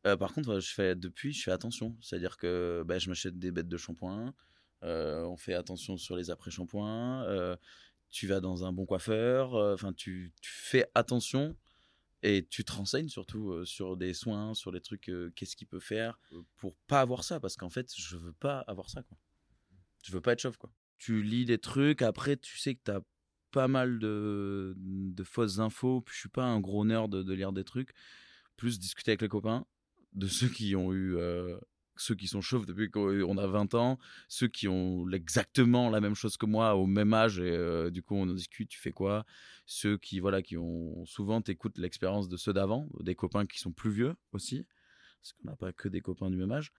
euh, 0.07 0.17
par 0.17 0.35
contre, 0.35 0.61
je 0.61 0.75
fais 0.75 0.95
depuis, 0.95 1.33
je 1.33 1.43
fais 1.43 1.53
attention. 1.53 1.97
C'est-à-dire 2.03 2.37
que 2.37 2.83
bah, 2.87 2.99
je 2.99 3.09
m'achète 3.09 3.39
des 3.39 3.51
bêtes 3.51 3.69
de 3.69 3.77
shampoing. 3.77 4.35
On 4.83 5.37
fait 5.37 5.55
attention 5.55 5.97
sur 5.97 6.17
les 6.17 6.31
après-shampoings. 6.31 7.57
Tu 8.11 8.27
vas 8.27 8.41
dans 8.41 8.65
un 8.65 8.73
bon 8.73 8.87
coiffeur. 8.87 9.55
Enfin, 9.55 9.93
tu, 9.93 10.33
fais 10.43 10.91
attention 10.95 11.57
et 12.23 12.47
tu 12.47 12.65
te 12.65 12.73
renseignes 12.73 13.09
surtout 13.09 13.65
sur 13.65 13.97
des 13.97 14.13
soins, 14.13 14.53
sur 14.55 14.73
les 14.73 14.81
trucs, 14.81 15.11
qu'est-ce 15.35 15.57
qu'il 15.57 15.67
peut 15.67 15.81
faire 15.81 16.19
pour 16.57 16.75
pas 16.87 17.01
avoir 17.01 17.25
ça. 17.25 17.41
Parce 17.41 17.57
qu'en 17.57 17.71
fait, 17.71 17.91
je 17.95 18.17
veux 18.17 18.33
pas 18.33 18.61
avoir 18.61 18.89
ça. 18.91 19.03
Quoi. 19.03 19.19
Je 20.03 20.13
veux 20.13 20.21
pas 20.21 20.33
être 20.33 20.41
chauve. 20.41 20.59
Quoi. 20.59 20.71
Tu 20.99 21.23
lis 21.23 21.45
des 21.45 21.59
trucs, 21.59 22.03
après, 22.03 22.37
tu 22.37 22.59
sais 22.59 22.75
que 22.75 22.81
tu 22.85 22.91
as 22.91 23.01
pas 23.51 23.69
mal 23.69 23.99
de, 23.99 24.75
fausses 25.25 25.59
infos. 25.59 26.01
Puis 26.01 26.15
je 26.15 26.21
suis 26.21 26.29
pas 26.29 26.45
un 26.45 26.61
gros 26.61 26.85
nerd 26.85 27.11
de 27.11 27.33
lire 27.35 27.53
des 27.53 27.65
trucs. 27.65 27.91
Plus 28.57 28.79
discuter 28.79 29.13
avec 29.13 29.23
les 29.23 29.29
copains 29.29 29.65
de 30.13 30.27
ceux 30.27 30.49
qui 30.49 30.75
ont 30.77 30.93
eu 30.93 31.17
ceux 32.01 32.15
qui 32.15 32.27
sont 32.27 32.41
chauves 32.41 32.67
depuis 32.67 32.91
qu'on 32.91 33.37
a 33.37 33.47
20 33.47 33.75
ans, 33.75 33.99
ceux 34.29 34.49
qui 34.49 34.69
ont 34.69 35.09
exactement 35.11 35.91
la 35.91 36.01
même 36.01 36.15
chose 36.15 36.37
que 36.37 36.47
moi 36.47 36.75
au 36.75 36.87
même 36.87 37.13
âge 37.13 37.39
et 37.39 37.91
du 37.91 38.03
coup 38.03 38.15
on 38.15 38.23
en 38.23 38.35
discute, 38.35 38.69
tu 38.69 38.79
fais 38.79 38.93
quoi? 38.93 39.25
Ceux 39.67 39.99
qui 39.99 40.19
voilà 40.21 40.43
qui 40.43 40.57
ont 40.57 41.05
souvent 41.05 41.43
t'écoutent 41.43 41.79
l'expérience 41.79 42.29
de 42.29 42.37
ceux 42.37 42.53
d'avant, 42.53 42.89
des 43.01 43.15
copains 43.15 43.47
qui 43.47 43.59
sont 43.59 43.73
plus 43.73 43.91
vieux 43.91 44.15
aussi, 44.33 44.67
parce 45.21 45.33
qu'on 45.35 45.51
n'a 45.51 45.57
pas 45.57 45.73
que 45.73 45.89
des 45.89 46.01
copains 46.01 46.31
du 46.31 46.37
même 46.37 46.53
âge. 46.53 46.73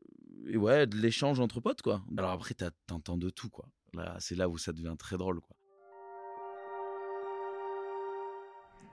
Et 0.47 0.57
ouais, 0.57 0.87
de 0.87 0.97
l'échange 0.97 1.39
entre 1.39 1.61
potes 1.61 1.81
quoi. 1.81 2.03
Alors 2.17 2.31
après 2.31 2.55
t'entends 2.87 3.17
de 3.17 3.29
tout 3.29 3.49
quoi. 3.49 3.69
Là 3.93 4.17
c'est 4.19 4.35
là 4.35 4.49
où 4.49 4.57
ça 4.57 4.73
devient 4.73 4.95
très 4.97 5.17
drôle 5.17 5.39
quoi. 5.39 5.55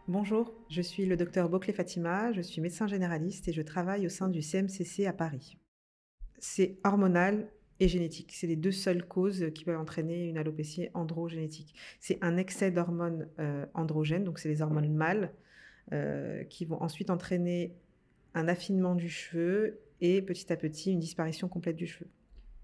Bonjour, 0.08 0.54
je 0.70 0.80
suis 0.80 1.04
le 1.04 1.18
docteur 1.18 1.50
Boclé 1.50 1.74
Fatima, 1.74 2.32
je 2.32 2.40
suis 2.40 2.62
médecin 2.62 2.86
généraliste 2.86 3.46
et 3.46 3.52
je 3.52 3.60
travaille 3.60 4.06
au 4.06 4.08
sein 4.08 4.30
du 4.30 4.40
CMCC 4.40 5.04
à 5.04 5.12
Paris. 5.12 5.58
C'est 6.38 6.78
hormonal 6.82 7.50
et 7.78 7.88
génétique. 7.88 8.32
C'est 8.32 8.46
les 8.46 8.56
deux 8.56 8.72
seules 8.72 9.06
causes 9.06 9.50
qui 9.54 9.66
peuvent 9.66 9.78
entraîner 9.78 10.26
une 10.26 10.38
alopécie 10.38 10.88
androgénétique. 10.94 11.74
C'est 12.00 12.16
un 12.22 12.38
excès 12.38 12.70
d'hormones 12.70 13.28
euh, 13.38 13.66
androgènes, 13.74 14.24
donc 14.24 14.38
c'est 14.38 14.48
les 14.48 14.62
hormones 14.62 14.94
mâles, 14.94 15.30
euh, 15.92 16.42
qui 16.44 16.64
vont 16.64 16.82
ensuite 16.82 17.10
entraîner 17.10 17.76
un 18.32 18.48
affinement 18.48 18.94
du 18.94 19.10
cheveu 19.10 19.78
et 20.00 20.22
petit 20.22 20.50
à 20.50 20.56
petit 20.56 20.90
une 20.90 21.00
disparition 21.00 21.48
complète 21.48 21.76
du 21.76 21.86
cheveu. 21.86 22.08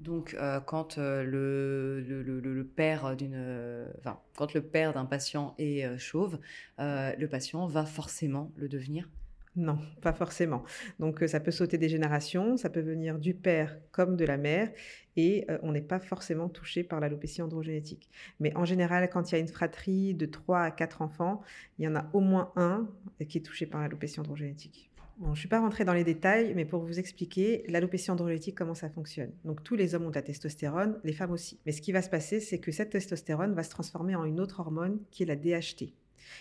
Donc, 0.00 0.34
euh, 0.34 0.60
quand 0.60 0.98
euh, 0.98 1.22
le, 1.22 2.00
le, 2.00 2.64
père 2.64 3.16
d'une, 3.16 3.86
enfin, 3.98 4.18
quand 4.36 4.52
le 4.52 4.62
père 4.62 4.92
d'un 4.92 5.04
patient 5.04 5.54
est 5.58 5.84
euh, 5.84 5.98
chauve, 5.98 6.38
le 6.78 7.26
patient 7.26 7.66
va 7.66 7.86
forcément 7.86 8.52
le 8.56 8.68
devenir. 8.68 9.08
Non, 9.56 9.78
pas 10.02 10.12
forcément. 10.12 10.64
Donc, 10.98 11.22
ça 11.28 11.38
peut 11.38 11.52
sauter 11.52 11.78
des 11.78 11.88
générations, 11.88 12.56
ça 12.56 12.70
peut 12.70 12.80
venir 12.80 13.20
du 13.20 13.34
père 13.34 13.78
comme 13.92 14.16
de 14.16 14.24
la 14.24 14.36
mère, 14.36 14.68
et 15.16 15.46
on 15.62 15.70
n'est 15.70 15.80
pas 15.80 16.00
forcément 16.00 16.48
touché 16.48 16.82
par 16.82 16.98
l'alopécie 16.98 17.40
androgénétique. 17.40 18.10
Mais 18.40 18.52
en 18.56 18.64
général, 18.64 19.08
quand 19.08 19.30
il 19.30 19.36
y 19.36 19.38
a 19.38 19.40
une 19.40 19.46
fratrie 19.46 20.12
de 20.12 20.26
3 20.26 20.60
à 20.62 20.70
4 20.72 21.02
enfants, 21.02 21.40
il 21.78 21.84
y 21.84 21.88
en 21.88 21.94
a 21.94 22.10
au 22.12 22.18
moins 22.18 22.52
un 22.56 22.88
qui 23.28 23.38
est 23.38 23.42
touché 23.42 23.64
par 23.64 23.80
l'alopécie 23.80 24.18
androgénétique 24.18 24.90
je 25.22 25.28
ne 25.28 25.34
suis 25.34 25.48
pas 25.48 25.60
rentrée 25.60 25.84
dans 25.84 25.92
les 25.92 26.04
détails, 26.04 26.54
mais 26.54 26.64
pour 26.64 26.82
vous 26.82 26.98
expliquer, 26.98 27.64
l'alopécie 27.68 28.10
androgénétique, 28.10 28.56
comment 28.56 28.74
ça 28.74 28.88
fonctionne. 28.90 29.30
Donc, 29.44 29.62
tous 29.62 29.76
les 29.76 29.94
hommes 29.94 30.06
ont 30.06 30.10
de 30.10 30.14
la 30.14 30.22
testostérone, 30.22 30.98
les 31.04 31.12
femmes 31.12 31.30
aussi. 31.30 31.60
Mais 31.66 31.72
ce 31.72 31.80
qui 31.80 31.92
va 31.92 32.02
se 32.02 32.10
passer, 32.10 32.40
c'est 32.40 32.58
que 32.58 32.72
cette 32.72 32.90
testostérone 32.90 33.54
va 33.54 33.62
se 33.62 33.70
transformer 33.70 34.16
en 34.16 34.24
une 34.24 34.40
autre 34.40 34.60
hormone 34.60 35.00
qui 35.10 35.22
est 35.22 35.26
la 35.26 35.36
DHT. 35.36 35.92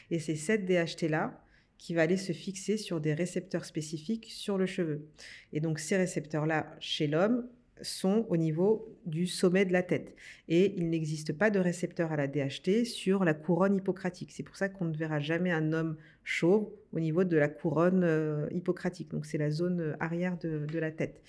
Et 0.09 0.19
c'est 0.19 0.35
cette 0.35 0.65
DHT-là 0.65 1.39
qui 1.77 1.93
va 1.93 2.03
aller 2.03 2.17
se 2.17 2.31
fixer 2.31 2.77
sur 2.77 2.99
des 2.99 3.13
récepteurs 3.13 3.65
spécifiques 3.65 4.27
sur 4.29 4.57
le 4.57 4.65
cheveu. 4.65 5.07
Et 5.51 5.59
donc, 5.59 5.79
ces 5.79 5.97
récepteurs-là, 5.97 6.75
chez 6.79 7.07
l'homme, 7.07 7.47
sont 7.83 8.25
au 8.29 8.37
niveau 8.37 8.97
du 9.05 9.27
sommet 9.27 9.65
de 9.65 9.73
la 9.73 9.83
tête. 9.83 10.15
Et 10.47 10.73
il 10.77 10.89
n'existe 10.89 11.33
pas 11.33 11.49
de 11.49 11.59
récepteur 11.59 12.11
à 12.11 12.15
la 12.15 12.27
DHT 12.27 12.85
sur 12.85 13.23
la 13.23 13.33
couronne 13.33 13.75
hippocratique. 13.75 14.31
C'est 14.31 14.43
pour 14.43 14.55
ça 14.55 14.69
qu'on 14.69 14.85
ne 14.85 14.95
verra 14.95 15.19
jamais 15.19 15.51
un 15.51 15.73
homme 15.73 15.97
chauve 16.23 16.69
au 16.93 16.99
niveau 16.99 17.23
de 17.23 17.37
la 17.37 17.49
couronne 17.49 18.03
euh, 18.03 18.47
hippocratique. 18.51 19.09
Donc 19.09 19.25
c'est 19.25 19.37
la 19.37 19.51
zone 19.51 19.81
euh, 19.81 19.95
arrière 19.99 20.37
de, 20.37 20.79
la 20.79 20.91
tête. 20.91 21.21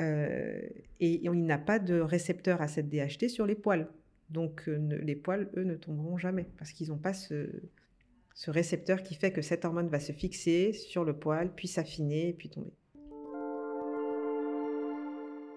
Euh, 0.00 0.60
et, 1.00 1.24
il 1.24 1.44
n'a 1.44 1.58
pas 1.58 1.78
de 1.78 2.00
récepteur 2.00 2.60
à 2.60 2.68
cette 2.68 2.88
DHT 2.88 3.28
sur 3.28 3.46
les 3.46 3.54
poils. 3.54 3.88
Donc 4.30 4.66
les 4.66 5.14
poils, 5.14 5.48
eux, 5.56 5.64
ne 5.64 5.74
tomberont 5.74 6.16
jamais 6.16 6.46
parce 6.58 6.72
qu'ils 6.72 6.88
n'ont 6.88 6.98
pas 6.98 7.12
ce, 7.12 7.46
ce 8.34 8.50
récepteur 8.50 9.02
qui 9.02 9.14
fait 9.14 9.32
que 9.32 9.42
cette 9.42 9.64
hormone 9.64 9.88
va 9.88 10.00
se 10.00 10.12
fixer 10.12 10.72
sur 10.72 11.04
le 11.04 11.12
poil, 11.12 11.52
puis 11.54 11.68
s'affiner 11.68 12.30
et 12.30 12.32
puis 12.32 12.48
tomber. 12.48 12.72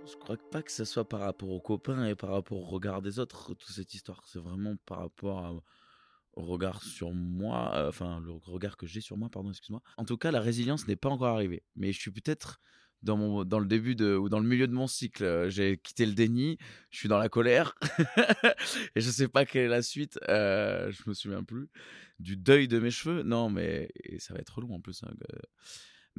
Je 0.07 0.15
crois 0.15 0.37
pas 0.37 0.63
que 0.63 0.71
ce 0.71 0.85
soit 0.85 1.07
par 1.07 1.19
rapport 1.19 1.49
aux 1.49 1.59
copains 1.59 2.05
et 2.07 2.15
par 2.15 2.31
rapport 2.31 2.59
au 2.59 2.65
regard 2.65 3.01
des 3.01 3.19
autres, 3.19 3.53
toute 3.53 3.69
cette 3.69 3.93
histoire. 3.93 4.23
C'est 4.25 4.39
vraiment 4.39 4.75
par 4.85 4.99
rapport 4.99 5.61
au 6.33 6.43
regard 6.43 6.81
sur 6.81 7.11
moi, 7.13 7.73
euh, 7.75 7.89
enfin, 7.89 8.21
le 8.21 8.31
regard 8.31 8.77
que 8.77 8.87
j'ai 8.87 9.01
sur 9.01 9.17
moi, 9.17 9.29
pardon, 9.29 9.49
excuse-moi. 9.49 9.81
En 9.97 10.05
tout 10.05 10.17
cas, 10.17 10.31
la 10.31 10.39
résilience 10.39 10.87
n'est 10.87 10.95
pas 10.95 11.09
encore 11.09 11.27
arrivée. 11.27 11.63
Mais 11.75 11.91
je 11.91 11.99
suis 11.99 12.11
peut-être 12.11 12.61
dans, 13.03 13.43
le 13.43 13.65
début 13.65 14.01
ou 14.01 14.29
dans 14.29 14.39
le 14.39 14.47
milieu 14.47 14.67
de 14.67 14.73
mon 14.73 14.87
cycle. 14.87 15.49
J'ai 15.49 15.77
quitté 15.77 16.05
le 16.05 16.13
déni, 16.13 16.57
je 16.89 16.99
suis 16.99 17.09
dans 17.09 17.17
la 17.17 17.27
colère. 17.27 17.75
et 18.95 19.01
je 19.01 19.09
sais 19.09 19.27
pas 19.27 19.45
quelle 19.45 19.65
est 19.65 19.69
la 19.69 19.81
suite, 19.81 20.19
euh, 20.29 20.89
je 20.91 21.03
me 21.09 21.13
souviens 21.13 21.43
plus. 21.43 21.69
Du 22.19 22.37
deuil 22.37 22.69
de 22.69 22.79
mes 22.79 22.91
cheveux. 22.91 23.23
Non, 23.23 23.49
mais 23.49 23.91
ça 24.19 24.33
va 24.33 24.39
être 24.39 24.61
long 24.61 24.73
en 24.75 24.79
plus. 24.79 25.03
Hein, 25.03 25.11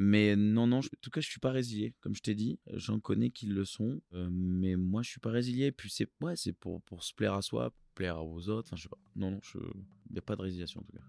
mais 0.01 0.37
non, 0.37 0.69
non, 0.69 0.79
en 0.79 0.83
tout 1.01 1.11
cas, 1.11 1.21
je 1.21 1.29
suis 1.29 1.41
pas 1.41 1.51
résilié. 1.51 1.93
Comme 2.01 2.15
je 2.15 2.23
t'ai 2.23 2.37
dit, 2.37 2.61
j'en 2.73 3.01
connais 3.01 3.31
qui 3.31 3.47
le 3.47 3.65
sont. 3.65 4.01
mais 4.13 4.77
moi, 4.77 5.03
je 5.03 5.11
suis 5.11 5.19
pas 5.19 5.31
résilié. 5.31 5.73
Puis 5.73 5.91
c'est 5.91 6.09
ouais, 6.21 6.37
c'est 6.37 6.53
pour, 6.53 6.81
pour 6.83 7.03
se 7.03 7.13
plaire 7.13 7.35
à 7.35 7.43
soi, 7.43 7.75
plaire 7.97 8.25
aux 8.25 8.49
autres. 8.49 8.69
Enfin, 8.69 8.77
je 8.77 8.83
sais 8.83 8.89
pas. 8.89 8.99
Non, 9.17 9.33
non, 9.33 9.41
il 9.57 10.13
n'y 10.13 10.19
a 10.19 10.23
pas 10.23 10.37
de 10.37 10.43
résiliation 10.43 10.83
en 10.83 10.85
tout 10.85 10.93
cas. 10.93 11.03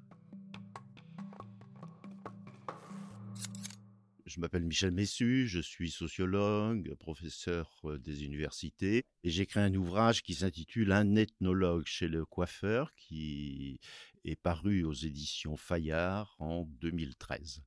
Je 4.25 4.39
m'appelle 4.39 4.63
Michel 4.63 4.91
Messu, 4.91 5.48
je 5.48 5.60
suis 5.60 5.91
sociologue, 5.91 6.96
professeur 6.96 7.84
des 8.00 8.25
universités, 8.25 9.05
et 9.24 9.29
j'ai 9.29 9.43
écrit 9.43 9.60
un 9.60 9.74
ouvrage 9.75 10.24
qui 10.24 10.34
s'intitule 10.34 10.91
Un 10.93 11.15
ethnologue 11.15 11.86
chez 11.86 12.08
le 12.08 12.25
coiffeur, 12.25 12.96
qui 12.96 13.79
est 14.25 14.36
paru 14.36 14.84
aux 14.84 14.93
éditions 14.93 15.58
Fayard 15.58 16.36
en 16.39 16.63
2013 16.81 17.62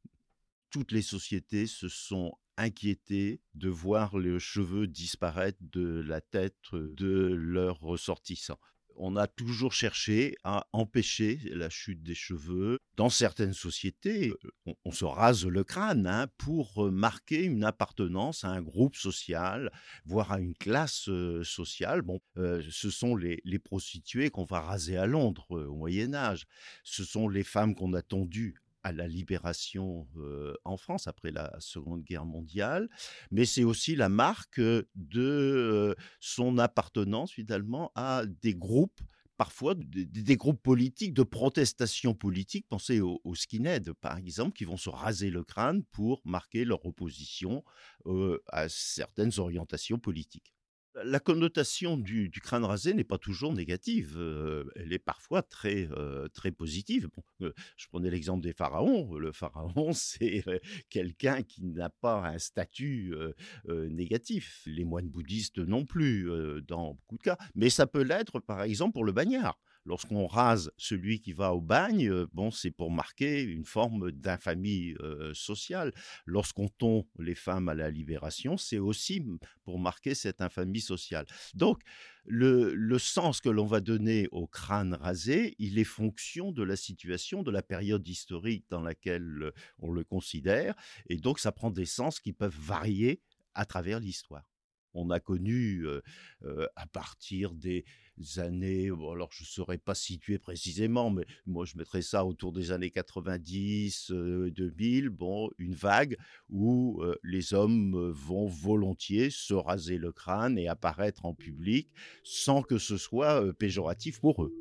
toutes 0.73 0.91
les 0.91 1.03
sociétés 1.03 1.67
se 1.67 1.89
sont 1.89 2.33
inquiétées 2.57 3.41
de 3.55 3.69
voir 3.69 4.19
les 4.19 4.41
cheveux 4.41 4.87
disparaître 4.87 5.59
de 5.61 6.01
la 6.01 6.21
tête 6.21 6.57
de 6.73 7.33
leurs 7.35 7.79
ressortissants. 7.79 8.59
on 8.97 9.17
a 9.17 9.27
toujours 9.27 9.73
cherché 9.73 10.37
à 10.45 10.67
empêcher 10.73 11.41
la 11.45 11.71
chute 11.71 12.03
des 12.03 12.15
cheveux. 12.15 12.79
Dans 12.97 13.09
certaines 13.09 13.55
sociétés, 13.55 14.33
on, 14.85 14.93
se 14.93 15.07
rase 15.07 15.47
le 15.47 15.65
crâne 15.65 16.07
hein, 16.07 16.27
pour 16.37 16.91
marquer 16.91 17.43
une 17.43 17.65
appartenance 17.65 18.45
à 18.45 18.49
un 18.49 18.61
groupe 18.61 18.97
social, 18.97 19.73
voire 20.05 20.33
à 20.33 20.41
une 20.41 20.55
classe 20.55 21.09
sociale. 21.43 22.03
Bon, 22.03 22.21
ce 22.37 22.91
sont 22.91 23.17
les, 23.17 23.41
les 23.45 23.59
prostituées 23.59 24.31
qu'on 24.31 24.45
va 24.45 24.61
raser 24.61 24.99
à 24.99 25.07
Londres 25.07 25.47
au 25.51 25.75
Moyen 25.75 26.15
Âge. 26.15 26.47
Ce 26.85 27.03
sont 27.03 27.29
les 27.29 27.45
femmes 27.45 27.75
qu'on 27.75 27.95
a 27.95 28.03
tondues 28.03 28.62
à 28.83 28.93
la 28.93 29.07
libération 29.07 30.07
en 30.65 30.77
France 30.77 31.07
après 31.07 31.31
la 31.31 31.55
Seconde 31.61 32.03
Guerre 32.03 32.25
mondiale, 32.25 32.89
mais 33.31 33.45
c'est 33.45 33.65
aussi 33.65 33.97
la 33.97 34.09
marque 34.09 34.61
de 34.95 35.97
son 36.21 36.59
appartenance 36.59 37.33
finalement 37.33 37.93
à 37.95 38.25
des 38.27 38.55
groupes 38.55 39.01
parfois 39.37 39.75
des, 39.75 40.37
groupes 40.37 40.63
politiques 40.63 41.15
de 41.15 41.25
protestation 41.25 42.15
politique. 42.15 42.67
Pensez 42.69 43.01
aux, 43.01 43.21
aux, 43.25 43.35
skinheads, 43.35 43.93
par 44.01 44.17
exemple, 44.17 44.53
qui 44.53 44.65
vont 44.65 44.77
se 44.77 44.89
raser 44.89 45.31
le 45.31 45.43
crâne 45.43 45.83
pour 45.91 46.21
marquer 46.25 46.65
leur 46.65 46.87
opposition 46.87 47.65
à 48.49 48.69
certaines 48.69 49.33
orientations 49.39 49.99
politiques. 49.99 50.55
La 51.05 51.21
connotation 51.21 51.97
du, 51.97 52.31
crâne 52.43 52.65
rasé 52.65 52.93
n'est 52.93 53.05
pas 53.05 53.17
toujours 53.17 53.55
négative. 53.55 54.15
Euh, 54.19 54.65
elle 54.77 54.93
est 54.93 54.99
parfois 54.99 55.43
très, 55.43 55.89
euh, 55.93 56.29
très 56.29 56.53
positive. 56.53 57.09
Euh, 57.41 57.53
je 57.77 57.87
prenais 57.89 58.11
l'exemple 58.11 58.43
des 58.43 58.53
pharaons. 58.53 59.15
Le 59.15 59.33
pharaon, 59.33 59.93
c'est 59.95 60.45
quelqu'un 60.91 61.43
qui 61.43 61.65
n'a 61.65 61.89
pas 61.89 62.29
un 62.29 62.39
statut 62.39 63.15
négatif. 63.69 64.63
Les 64.67 64.85
moines 64.85 65.09
bouddhistes 65.09 65.59
non 65.59 65.87
plus, 65.87 66.31
dans 66.67 66.95
beaucoup 66.95 67.17
de 67.17 67.23
cas. 67.23 67.39
Mais 67.55 67.71
ça 67.71 67.87
peut 67.87 68.03
l'être, 68.03 68.39
par 68.41 68.63
exemple, 68.63 68.93
pour 68.93 69.05
le 69.05 69.13
bagnard 69.13 69.59
lorsqu'on 69.85 70.27
rase 70.27 70.71
celui 70.77 71.21
qui 71.21 71.33
va 71.33 71.55
au 71.55 71.61
bagne, 71.61 72.09
euh, 72.09 72.27
bon, 72.33 72.51
c'est 72.51 72.71
pour 72.71 72.91
marquer 72.91 73.43
une 73.43 73.65
forme 73.65 74.13
d'infamie 74.13 74.95
euh, 75.01 75.33
sociale. 75.35 75.93
Lorsqu'on 76.27 76.69
tond 76.69 77.07
les 77.19 77.35
femmes 77.35 77.69
à 77.69 77.75
la 77.75 77.91
libération, 77.91 78.57
c'est 78.57 78.79
aussi 78.79 79.25
pour 79.65 79.79
marquer 79.79 80.15
cette 80.15 80.41
infamie 80.41 80.81
sociale. 80.81 81.27
Donc, 81.55 81.81
le, 82.25 82.99
sens 82.99 83.41
que 83.41 83.49
l'on 83.49 83.67
va 83.67 83.81
donner 83.81 84.29
au 84.31 84.47
crâne 84.47 84.95
rasé, 84.95 85.57
il 85.59 85.79
est 85.79 85.85
fonction 85.85 86.53
de 86.53 86.63
la 86.63 86.77
situation, 86.77 87.43
de 87.43 87.51
la 87.51 87.63
période 87.63 88.07
historique 88.07 88.65
dans 88.71 88.81
laquelle 88.81 89.43
euh, 89.43 89.53
on 89.79 89.91
le 89.91 90.05
considère, 90.05 90.75
et 91.09 91.17
donc 91.17 91.39
ça 91.39 91.53
prend 91.53 91.71
des 91.71 91.87
sens 91.87 92.21
qui 92.21 92.33
peuvent 92.33 92.57
varier 92.59 93.21
à 93.55 93.65
travers 93.65 93.99
l'histoire 93.99 94.52
on 94.95 95.11
a 95.11 95.21
connu 95.21 95.85
à 96.77 96.87
partir 96.87 97.55
des 97.55 97.85
années, 98.37 98.87
alors 98.87 99.33
je 99.33 99.43
ne 99.43 99.47
saurais 99.47 99.79
pas 99.79 99.95
situer 99.95 100.39
précisément, 100.39 101.11
mais 101.11 101.25
moi 101.47 101.65
je 101.65 101.77
mettrais 101.77 102.03
ça 102.03 102.25
autour 102.25 102.53
des 102.53 102.71
années 102.71 102.91
90, 102.91 104.11
2000, 104.11 105.09
bon, 105.09 105.51
une 105.59 105.75
vague 105.75 106.17
où 106.51 107.03
les 107.23 107.55
hommes 107.55 108.11
vont 108.11 108.47
volontiers 108.47 109.31
se 109.31 109.55
raser 109.55 109.99
le 109.99 110.13
crâne 110.13 110.59
et 110.59 110.69
apparaître 110.69 111.25
en 111.25 111.35
public 111.35 111.89
sans 112.23 112.63
que 112.63 112.79
ce 112.79 112.97
soit 112.97 113.53
péjoratif 113.55 114.21
pour 114.21 114.45
eux. 114.45 114.55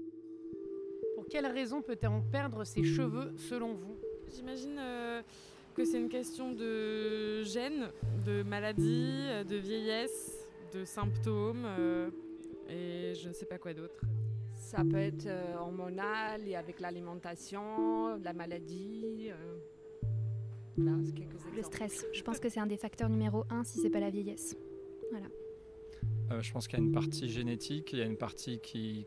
Pour 1.16 1.28
quelles 1.28 1.48
raisons 1.48 1.82
peut-on 1.82 2.22
perdre 2.32 2.64
ses 2.64 2.84
cheveux 2.84 3.34
selon 3.38 3.74
vous? 3.74 3.98
J'imagine 4.34 4.80
que 5.74 5.86
c'est 5.86 6.00
une 6.00 6.10
question 6.10 6.52
de 6.52 7.44
gènes, 7.44 7.90
de 8.26 8.44
maladie, 8.44 9.28
de 9.48 9.56
vieillesse, 9.56 10.48
de 10.74 10.86
symptômes 10.86 11.66
euh, 11.66 12.10
et 12.70 13.14
je 13.16 13.28
ne 13.28 13.34
sais 13.34 13.46
pas 13.46 13.58
quoi 13.58 13.74
d'autre. 13.74 14.02
Ça 14.56 14.84
peut 14.90 14.98
être 14.98 15.26
euh, 15.26 15.56
hormonal 15.58 16.48
et 16.48 16.56
avec 16.56 16.80
l'alimentation, 16.80 18.18
la 18.24 18.34
maladie. 18.34 19.30
Euh, 19.30 19.58
le 20.78 21.62
stress, 21.64 22.06
je 22.14 22.22
pense 22.24 22.40
que 22.40 22.48
c'est 22.48 22.60
un 22.60 22.68
des 22.68 22.78
facteurs 22.78 23.10
numéro 23.10 23.44
un 23.50 23.64
si 23.64 23.80
c'est 23.80 23.90
pas 23.90 24.00
la 24.00 24.10
vieillesse. 24.10 24.56
Voilà. 25.12 25.28
je 26.42 26.52
pense 26.54 26.68
qu'il 26.68 26.80
y 26.80 26.82
a 26.82 26.86
une 26.86 26.94
partie 26.94 27.28
génétique, 27.28 27.92
il 27.92 28.00
y 28.00 28.02
a 28.02 28.06
une 28.06 28.16
partie 28.16 28.60
qui, 28.62 29.06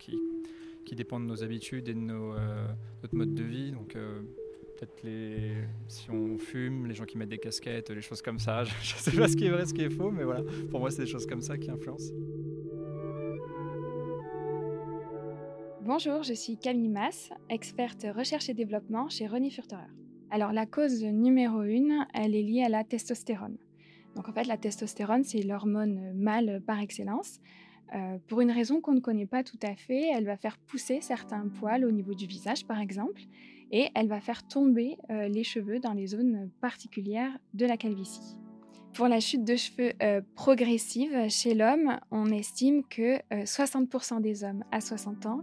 qui, 0.00 0.18
qui 0.84 0.94
dépend 0.96 1.20
de 1.20 1.24
nos 1.24 1.44
habitudes 1.44 1.88
et 1.88 1.94
de 1.94 2.00
nos, 2.00 2.34
notre 2.34 3.14
mode 3.14 3.34
de 3.34 3.44
vie. 3.44 3.70
Donc 3.70 3.96
peut-être 4.76 5.02
les 5.02 5.52
si 5.88 6.10
on 6.10 6.38
fume, 6.38 6.86
les 6.86 6.94
gens 6.94 7.04
qui 7.04 7.16
mettent 7.16 7.30
des 7.30 7.38
casquettes, 7.38 7.90
les 7.90 8.02
choses 8.02 8.22
comme 8.22 8.38
ça. 8.38 8.64
Je, 8.82 8.94
ne 8.94 8.98
sais 8.98 9.16
pas 9.16 9.28
ce 9.28 9.36
qui 9.36 9.46
est 9.46 9.50
vrai, 9.50 9.66
ce 9.66 9.74
qui 9.74 9.82
est 9.82 9.90
faux, 9.90 10.10
mais 10.10 10.24
voilà. 10.24 10.42
Pour 10.70 10.80
moi, 10.80 10.90
c'est 10.90 11.02
des 11.02 11.10
choses 11.10 11.26
comme 11.26 11.40
ça 11.40 11.56
qui 11.56 11.70
influencent. 11.70 12.12
Bonjour, 15.82 16.24
je 16.24 16.34
suis 16.34 16.58
Camille 16.58 16.88
Mass, 16.88 17.30
experte 17.48 18.06
recherche 18.12 18.48
et 18.48 18.54
développement 18.54 19.08
chez 19.08 19.28
René 19.28 19.50
Furterer. 19.50 19.86
Alors 20.30 20.52
la 20.52 20.66
cause 20.66 21.04
numéro 21.04 21.62
une, 21.62 22.04
elle 22.12 22.34
est 22.34 22.42
liée 22.42 22.64
à 22.64 22.68
la 22.68 22.82
testostérone. 22.82 23.56
Donc 24.16 24.28
en 24.28 24.32
fait, 24.32 24.48
la 24.48 24.56
testostérone, 24.56 25.22
c'est 25.22 25.42
l'hormone 25.42 26.12
mâle 26.16 26.60
par 26.66 26.80
excellence. 26.80 27.38
Euh, 27.94 28.18
pour 28.26 28.40
une 28.40 28.50
raison 28.50 28.80
qu'on 28.80 28.94
ne 28.94 29.00
connaît 29.00 29.26
pas 29.26 29.44
tout 29.44 29.58
à 29.62 29.74
fait, 29.76 30.10
elle 30.12 30.24
va 30.24 30.36
faire 30.36 30.58
pousser 30.58 31.00
certains 31.00 31.46
poils 31.48 31.84
au 31.84 31.90
niveau 31.90 32.14
du 32.14 32.26
visage, 32.26 32.66
par 32.66 32.80
exemple, 32.80 33.22
et 33.72 33.88
elle 33.94 34.08
va 34.08 34.20
faire 34.20 34.46
tomber 34.46 34.96
euh, 35.10 35.28
les 35.28 35.44
cheveux 35.44 35.78
dans 35.78 35.92
les 35.92 36.08
zones 36.08 36.50
particulières 36.60 37.36
de 37.54 37.66
la 37.66 37.76
calvitie. 37.76 38.36
Pour 38.94 39.08
la 39.08 39.20
chute 39.20 39.44
de 39.44 39.56
cheveux 39.56 39.92
euh, 40.02 40.22
progressive 40.34 41.28
chez 41.28 41.54
l'homme, 41.54 41.98
on 42.10 42.26
estime 42.26 42.82
que 42.84 43.18
60% 43.30 44.16
euh, 44.16 44.20
des 44.20 44.44
hommes 44.44 44.64
à 44.72 44.80
60 44.80 45.26
ans 45.26 45.42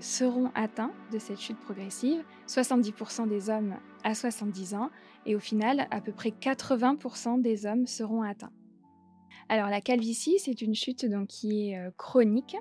seront 0.00 0.50
atteints 0.54 0.92
de 1.12 1.18
cette 1.18 1.38
chute 1.38 1.60
progressive, 1.60 2.24
70% 2.48 3.28
des 3.28 3.50
hommes 3.50 3.76
à 4.02 4.14
70 4.14 4.74
ans, 4.74 4.88
et 5.26 5.36
au 5.36 5.40
final, 5.40 5.86
à 5.90 6.00
peu 6.00 6.12
près 6.12 6.30
80% 6.30 7.42
des 7.42 7.66
hommes 7.66 7.86
seront 7.86 8.22
atteints. 8.22 8.52
Alors 9.48 9.68
la 9.68 9.80
calvitie, 9.80 10.38
c'est 10.38 10.62
une 10.62 10.74
chute 10.74 11.04
donc, 11.04 11.28
qui 11.28 11.70
est 11.70 11.96
chronique, 11.96 12.56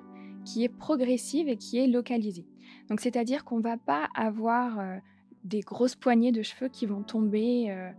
qui 0.46 0.64
est 0.64 0.70
progressive 0.70 1.48
et 1.48 1.58
qui 1.58 1.78
est 1.78 1.88
localisée. 1.88 2.46
Donc 2.90 3.00
c'est-à-dire 3.00 3.46
qu'on 3.46 3.58
ne 3.58 3.64
va 3.64 3.78
pas 3.78 4.08
avoir 4.16 4.80
euh, 4.80 4.98
des 5.44 5.62
grosses 5.62 5.96
poignées 5.96 6.32
de 6.32 6.42
cheveux 6.42 6.70
qui 6.70 6.86
vont 6.86 7.04
tomber 7.04 7.72
euh, 7.72 7.90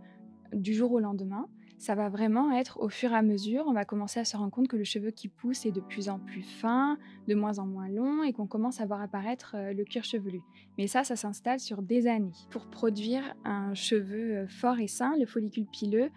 du 0.53 0.73
jour 0.73 0.91
au 0.91 0.99
lendemain. 0.99 1.47
Ça 1.77 1.93
va 1.93 2.09
vraiment 2.09 2.51
être 2.51 2.79
au 2.79 2.89
fur 2.89 3.11
et 3.11 3.15
à 3.15 3.21
mesure, 3.21 3.65
on 3.67 3.73
va 3.73 3.85
commencer 3.85 4.19
à 4.19 4.25
se 4.25 4.37
rendre 4.37 4.51
compte 4.51 4.67
que 4.67 4.77
le 4.77 4.83
cheveu 4.83 5.11
qui 5.11 5.27
pousse 5.27 5.65
est 5.65 5.71
de 5.71 5.81
plus 5.81 6.09
en 6.09 6.19
plus 6.19 6.41
fin, 6.41 6.97
de 7.27 7.35
moins 7.35 7.59
en 7.59 7.65
moins 7.65 7.89
long 7.89 8.23
et 8.23 8.33
qu'on 8.33 8.47
commence 8.47 8.79
à 8.79 8.85
voir 8.85 9.01
apparaître 9.01 9.55
euh, 9.55 9.73
le 9.73 9.83
cuir 9.83 10.03
chevelu. 10.03 10.41
Mais 10.77 10.87
ça, 10.87 11.03
ça 11.03 11.15
s'installe 11.15 11.59
sur 11.59 11.81
des 11.81 12.07
années. 12.07 12.31
Pour 12.49 12.67
produire 12.67 13.35
un 13.43 13.73
cheveu 13.73 14.47
fort 14.47 14.79
et 14.79 14.87
sain, 14.87 15.15
le 15.19 15.25
follicule 15.25 15.65
pileux 15.65 16.09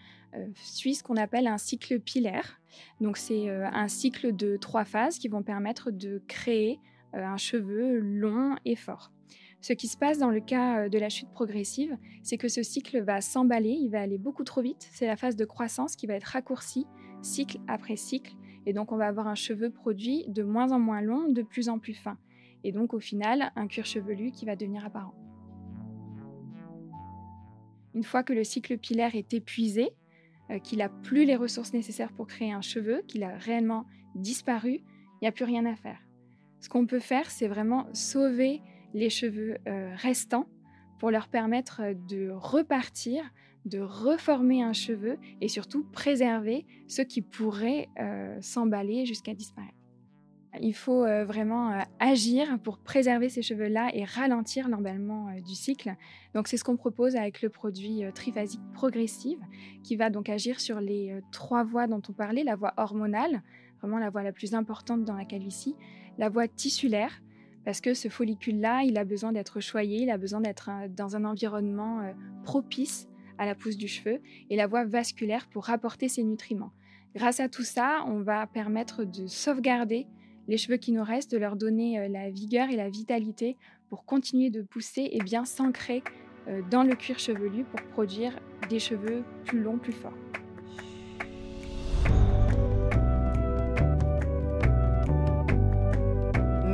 suit 0.55 0.95
ce 0.95 1.03
qu'on 1.03 1.17
appelle 1.17 1.47
un 1.47 1.57
cycle 1.57 2.01
pilaire. 2.01 2.61
Donc 3.01 3.17
c'est 3.17 3.49
un 3.49 3.89
cycle 3.89 4.37
de 4.37 4.59
trois 4.59 4.85
phases 4.85 5.19
qui 5.19 5.29
vont 5.29 5.43
permettre 5.43 5.91
de 5.91 6.23
créer 6.29 6.81
euh, 7.15 7.25
un 7.25 7.37
cheveu 7.37 7.99
long 7.99 8.57
et 8.65 8.77
fort. 8.77 9.11
Ce 9.61 9.73
qui 9.73 9.89
se 9.89 9.97
passe 9.97 10.19
dans 10.19 10.31
le 10.31 10.41
cas 10.41 10.85
euh, 10.85 10.89
de 10.89 10.99
la 10.99 11.09
chute 11.09 11.31
progressive, 11.31 11.97
c'est 12.23 12.39
que 12.39 12.49
ce 12.49 12.63
cycle 12.63 13.03
va 13.03 13.21
s'emballer, 13.21 13.71
il 13.71 13.89
va 13.89 14.01
aller 14.01 14.19
beaucoup 14.19 14.45
trop 14.45 14.63
vite. 14.63 14.89
C'est 14.93 15.07
la 15.07 15.17
phase 15.17 15.37
de 15.37 15.45
croissance 15.45 15.97
qui 15.97 16.07
va 16.07 16.15
être 16.15 16.25
raccourcie 16.25 16.87
cycle 17.23 17.59
après 17.67 17.97
cycle. 17.97 18.35
Et 18.67 18.73
donc 18.73 18.93
on 18.93 18.97
va 18.97 19.07
avoir 19.07 19.27
un 19.27 19.35
cheveu 19.35 19.71
produit 19.71 20.25
de 20.29 20.43
moins 20.43 20.71
en 20.71 20.79
moins 20.79 21.01
long, 21.01 21.29
de 21.29 21.43
plus 21.43 21.69
en 21.69 21.79
plus 21.79 21.95
fin. 21.95 22.19
Et 22.63 22.73
donc 22.73 22.95
au 22.95 23.01
final, 23.01 23.51
un 23.57 23.67
cuir 23.67 23.85
chevelu 23.85 24.31
qui 24.31 24.45
va 24.45 24.57
devenir 24.57 24.85
apparent. 24.85 25.15
Une 27.95 28.05
fois 28.05 28.23
que 28.23 28.33
le 28.33 28.45
cycle 28.45 28.79
pilaire 28.79 29.17
est 29.17 29.35
épuisé, 29.35 29.91
euh, 30.51 30.59
qu'il 30.61 30.79
n'a 30.79 30.89
plus 30.89 31.25
les 31.25 31.37
ressources 31.37 31.73
nécessaires 31.73 32.13
pour 32.13 32.27
créer 32.27 32.53
un 32.53 32.61
cheveu, 32.61 33.03
qu'il 33.09 33.25
a 33.25 33.37
réellement 33.37 33.87
disparu, 34.15 34.81
il 34.81 35.19
n'y 35.23 35.29
a 35.29 35.33
plus 35.33 35.45
rien 35.45 35.67
à 35.67 35.75
faire. 35.75 35.99
Ce 36.61 36.69
qu'on 36.69 36.87
peut 36.87 37.01
faire, 37.01 37.31
c'est 37.31 37.49
vraiment 37.49 37.87
sauver 37.93 38.61
les 38.95 39.11
cheveux 39.11 39.59
euh, 39.67 39.95
restants 39.97 40.47
pour 40.99 41.11
leur 41.11 41.29
permettre 41.29 41.83
de 42.09 42.31
repartir, 42.31 43.23
de 43.65 43.81
reformer 43.81 44.63
un 44.63 44.73
cheveu 44.73 45.19
et 45.41 45.49
surtout 45.49 45.85
préserver 45.85 46.67
ceux 46.89 47.05
qui 47.05 47.23
pourraient 47.23 47.89
euh, 48.01 48.37
s'emballer 48.41 49.07
jusqu'à 49.07 49.35
disparaître. 49.35 49.75
Il 50.61 50.75
faut 50.75 51.05
euh, 51.05 51.25
vraiment 51.25 51.85
agir 52.01 52.59
pour 52.65 52.79
préserver 52.79 53.29
ces 53.29 53.43
cheveux-là 53.43 53.91
et 53.93 54.05
ralentir 54.05 54.69
l'emballement 54.69 55.33
du 55.47 55.55
cycle. 55.55 55.95
Donc 56.35 56.49
c'est 56.49 56.57
ce 56.57 56.65
qu'on 56.65 56.77
propose 56.77 57.15
avec 57.15 57.43
le 57.43 57.51
produit 57.51 58.03
triphasique 58.15 58.63
progressive 58.73 59.39
qui 59.85 59.95
va 59.95 60.11
donc 60.11 60.29
agir 60.29 60.59
sur 60.59 60.81
les 60.81 61.21
trois 61.31 61.63
voies 61.63 61.87
dont 61.87 62.03
on 62.09 62.13
parlait, 62.13 62.43
la 62.43 62.57
voie 62.57 62.73
hormonale, 62.77 63.43
vraiment 63.81 63.99
la 63.99 64.11
voie 64.11 64.23
la 64.23 64.33
plus 64.33 64.55
importante 64.55 65.05
dans 65.05 65.15
la 65.15 65.25
calvitie, 65.25 65.77
la 66.17 66.29
voie 66.29 66.49
tissulaire, 66.49 67.21
parce 67.69 67.83
que 67.83 67.93
ce 67.93 68.09
follicule-là, 68.09 68.81
il 68.85 68.97
a 68.97 69.05
besoin 69.05 69.31
d'être 69.31 69.61
choyé, 69.61 69.99
il 69.99 70.09
a 70.09 70.17
besoin 70.17 70.41
d'être 70.41 70.71
dans 70.97 71.17
un 71.17 71.27
environnement 71.27 72.01
euh, 72.01 72.13
propice 72.43 73.09
à 73.37 73.45
la 73.45 73.55
pousse 73.55 73.77
du 73.77 73.89
cheveu, 73.89 74.23
et 74.49 74.57
la 74.57 74.67
voie 74.67 74.87
vasculaire 74.87 75.47
pour 75.51 75.67
rapporter 75.67 76.09
ses 76.09 76.25
nutriments. 76.25 76.73
Grâce 77.15 77.41
à 77.41 77.51
tout 77.51 77.65
ça, 77.65 78.05
on 78.07 78.21
va 78.21 78.47
permettre 78.47 79.05
de 79.05 79.27
sauvegarder 79.27 80.07
les 80.47 80.57
cheveux 80.57 80.79
qui 80.79 80.93
nous 80.93 81.05
restent, 81.05 81.31
de 81.31 81.37
leur 81.37 81.57
donner 81.57 81.99
euh, 81.99 82.09
la 82.09 82.31
vigueur 82.31 82.71
et 82.71 82.77
la 82.77 82.89
vitalité 82.89 83.59
pour 83.91 84.07
continuer 84.07 84.49
de 84.49 84.63
pousser 84.63 85.07
et 85.13 85.19
bien 85.19 85.45
s'ancrer 85.45 86.03
euh, 86.49 86.63
dans 86.71 86.85
le 86.85 86.95
cuir 86.95 87.19
chevelu 87.19 87.65
pour 87.65 87.83
produire 87.89 88.41
des 88.71 88.79
cheveux 88.79 89.25
plus 89.45 89.61
longs, 89.61 89.77
plus 89.77 89.93
forts. 89.93 90.17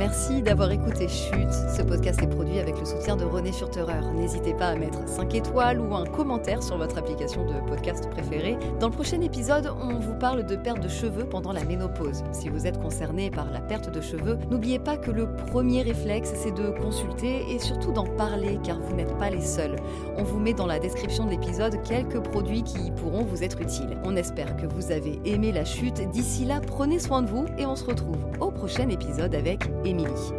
Merci 0.07 0.43
d'avoir 0.43 0.69
écouté 0.69 1.07
Chute. 1.07 1.51
Ce 1.51 1.81
podcast 1.81 2.21
est 2.21 2.27
produit 2.27 2.59
avec 2.59 2.79
le 2.79 2.85
soutien 2.85 3.15
de 3.15 3.25
René 3.25 3.51
Furterer. 3.51 4.01
N'hésitez 4.13 4.53
pas 4.53 4.67
à 4.67 4.75
mettre 4.75 4.99
5 5.09 5.33
étoiles 5.33 5.81
ou 5.81 5.95
un 5.95 6.05
commentaire 6.05 6.61
sur 6.61 6.77
votre 6.77 6.99
application 6.99 7.43
de 7.43 7.67
podcast 7.67 8.07
préférée. 8.11 8.55
Dans 8.79 8.89
le 8.89 8.93
prochain 8.93 9.19
épisode, 9.21 9.73
on 9.81 9.97
vous 9.97 10.13
parle 10.13 10.45
de 10.45 10.55
perte 10.57 10.79
de 10.79 10.89
cheveux 10.89 11.25
pendant 11.25 11.51
la 11.51 11.65
ménopause. 11.65 12.23
Si 12.33 12.49
vous 12.49 12.67
êtes 12.67 12.79
concerné 12.79 13.31
par 13.31 13.49
la 13.49 13.61
perte 13.61 13.89
de 13.89 13.99
cheveux, 13.99 14.37
n'oubliez 14.51 14.77
pas 14.77 14.95
que 14.95 15.09
le 15.09 15.25
premier 15.47 15.81
réflexe, 15.81 16.33
c'est 16.35 16.53
de 16.53 16.69
consulter 16.69 17.43
et 17.49 17.57
surtout 17.57 17.91
d'en 17.91 18.05
parler 18.05 18.59
car 18.63 18.79
vous 18.79 18.95
n'êtes 18.95 19.17
pas 19.17 19.31
les 19.31 19.41
seuls. 19.41 19.75
On 20.17 20.23
vous 20.23 20.37
met 20.37 20.53
dans 20.53 20.67
la 20.67 20.77
description 20.77 21.25
de 21.25 21.31
l'épisode 21.31 21.81
quelques 21.81 22.19
produits 22.19 22.61
qui 22.61 22.91
pourront 22.91 23.23
vous 23.23 23.43
être 23.43 23.59
utiles. 23.59 23.97
On 24.03 24.15
espère 24.15 24.55
que 24.55 24.67
vous 24.67 24.91
avez 24.91 25.19
aimé 25.25 25.51
la 25.51 25.65
chute. 25.65 26.07
D'ici 26.11 26.45
là, 26.45 26.61
prenez 26.61 26.99
soin 26.99 27.23
de 27.23 27.27
vous 27.27 27.47
et 27.57 27.65
on 27.65 27.75
se 27.75 27.85
retrouve 27.85 28.23
au 28.39 28.51
prochain 28.51 28.89
épisode 28.89 29.33
avec 29.33 29.67
Émilie. 29.95 30.33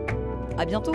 À 0.58 0.66
bientôt! 0.66 0.92